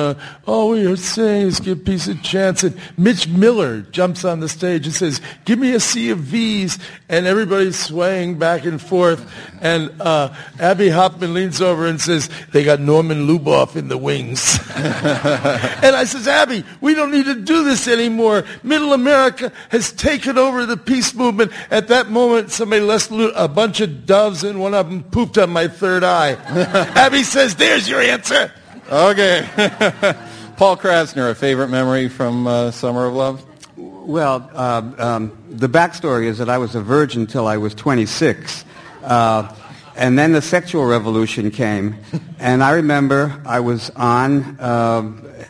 [0.44, 4.84] "All We Are Saying Give Peace a Chance," and Mitch Miller jumps on the stage
[4.84, 9.26] and says, "Give me a sea of V's," and everybody's swaying back and forth,
[9.62, 14.58] and uh, Abbie Hoffman leans over and says, "They got Norman Luboff in the wings,"
[14.76, 18.44] and I says, "Abbie, we don't need to do this anymore.
[18.62, 23.80] Middle America has taken over the peace movement." At that moment, somebody left a bunch
[23.80, 26.32] of doves, and one of them pooped on my third eye.
[26.96, 28.50] Abbie says, there's your answer.
[28.90, 29.48] Okay.
[30.56, 33.46] Paul Krassner, a favorite memory from uh, Summer of Love?
[33.76, 38.64] Well, uh, um, the backstory is that I was a virgin until I was 26.
[39.04, 39.54] Uh,
[39.94, 41.94] and then the sexual revolution came.
[42.40, 45.02] And I remember I was on uh,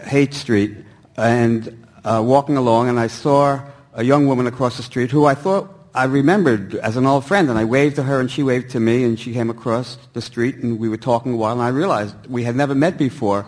[0.05, 0.77] Haight Street
[1.17, 3.63] and uh, walking along, and I saw
[3.95, 7.49] a young woman across the street who I thought I remembered as an old friend,
[7.49, 10.21] and I waved to her, and she waved to me, and she came across the
[10.21, 13.47] street, and we were talking a while, and I realized we had never met before.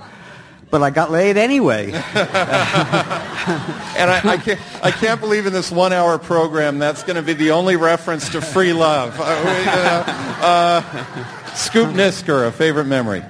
[0.71, 1.87] But I got laid anyway.
[1.93, 7.33] and I, I, can't, I can't believe in this one-hour program that's going to be
[7.33, 9.17] the only reference to free love.
[9.19, 10.05] Uh,
[10.43, 13.25] uh, Scoop Nisker, a favorite memory.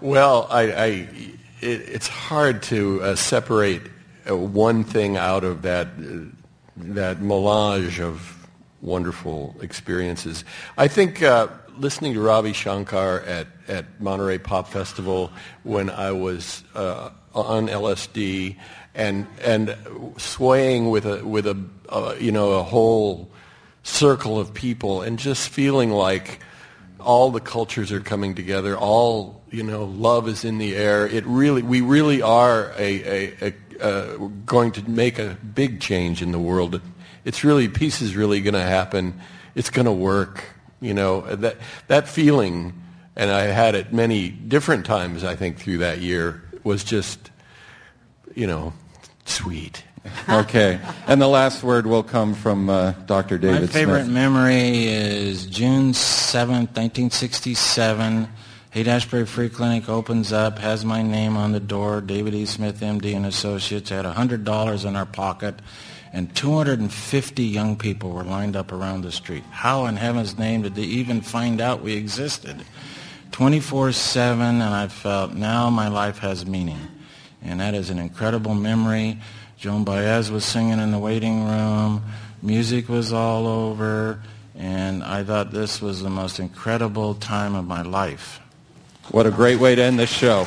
[0.00, 0.86] Well, I, I
[1.60, 3.82] it, it's hard to uh, separate
[4.28, 6.24] uh, one thing out of that uh,
[6.82, 8.46] that melange of
[8.80, 10.44] wonderful experiences.
[10.76, 15.30] I think uh, listening to Ravi Shankar at, at Monterey Pop Festival
[15.62, 18.56] when I was uh, on LSD
[18.94, 19.76] and and
[20.18, 23.30] swaying with a with a uh, you know a whole
[23.82, 26.40] circle of people and just feeling like
[27.00, 31.24] all the cultures are coming together all you know love is in the air it
[31.26, 34.16] really we really are a, a, a uh,
[34.46, 36.80] going to make a big change in the world
[37.24, 39.18] it's really peace is really going to happen
[39.54, 40.44] it's going to work
[40.80, 41.56] you know that
[41.88, 42.72] that feeling
[43.14, 47.30] and I had it many different times I think through that year was just
[48.34, 48.72] you know
[49.24, 49.84] sweet
[50.28, 50.80] okay.
[51.06, 53.38] And the last word will come from uh, Dr.
[53.38, 54.14] David My favorite Smith.
[54.14, 58.28] memory is June 7th, 1967.
[58.72, 62.46] Haight-Ashbury Free Clinic opens up, has my name on the door, David E.
[62.46, 65.56] Smith, MD and Associates, had $100 in our pocket,
[66.10, 69.44] and 250 young people were lined up around the street.
[69.50, 72.64] How in heaven's name did they even find out we existed?
[73.32, 76.80] 24-7, and I felt now my life has meaning.
[77.42, 79.20] And that is an incredible memory.
[79.58, 82.04] Joan Baez was singing in the waiting room.
[82.40, 84.22] Music was all over.
[84.54, 88.41] And I thought this was the most incredible time of my life.
[89.12, 90.46] What a great way to end this show.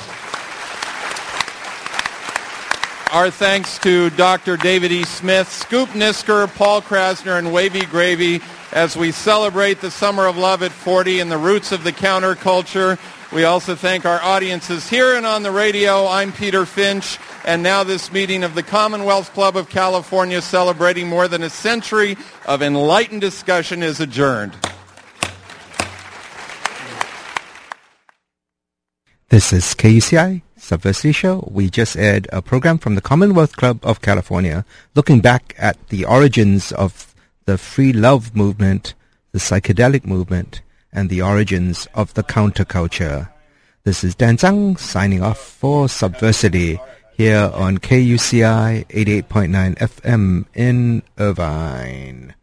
[3.11, 4.57] Our thanks to Dr.
[4.57, 5.03] David E.
[5.03, 8.41] Smith, Scoop Nisker, Paul Krassner, and Wavy Gravy
[8.71, 12.97] as we celebrate the Summer of Love at 40 and the roots of the counterculture.
[13.31, 16.07] We also thank our audiences here and on the radio.
[16.07, 21.27] I'm Peter Finch, and now this meeting of the Commonwealth Club of California celebrating more
[21.27, 24.57] than a century of enlightened discussion is adjourned.
[29.29, 31.49] This is KUCI, Subversity Show.
[31.51, 34.63] We just aired a program from the Commonwealth Club of California
[34.93, 37.15] looking back at the origins of
[37.45, 38.93] the free love movement,
[39.31, 40.61] the psychedelic movement,
[40.93, 43.29] and the origins of the counterculture.
[43.83, 46.79] This is Dan Tsang signing off for Subversity
[47.17, 52.35] here on KUCI 88.9 FM in Irvine.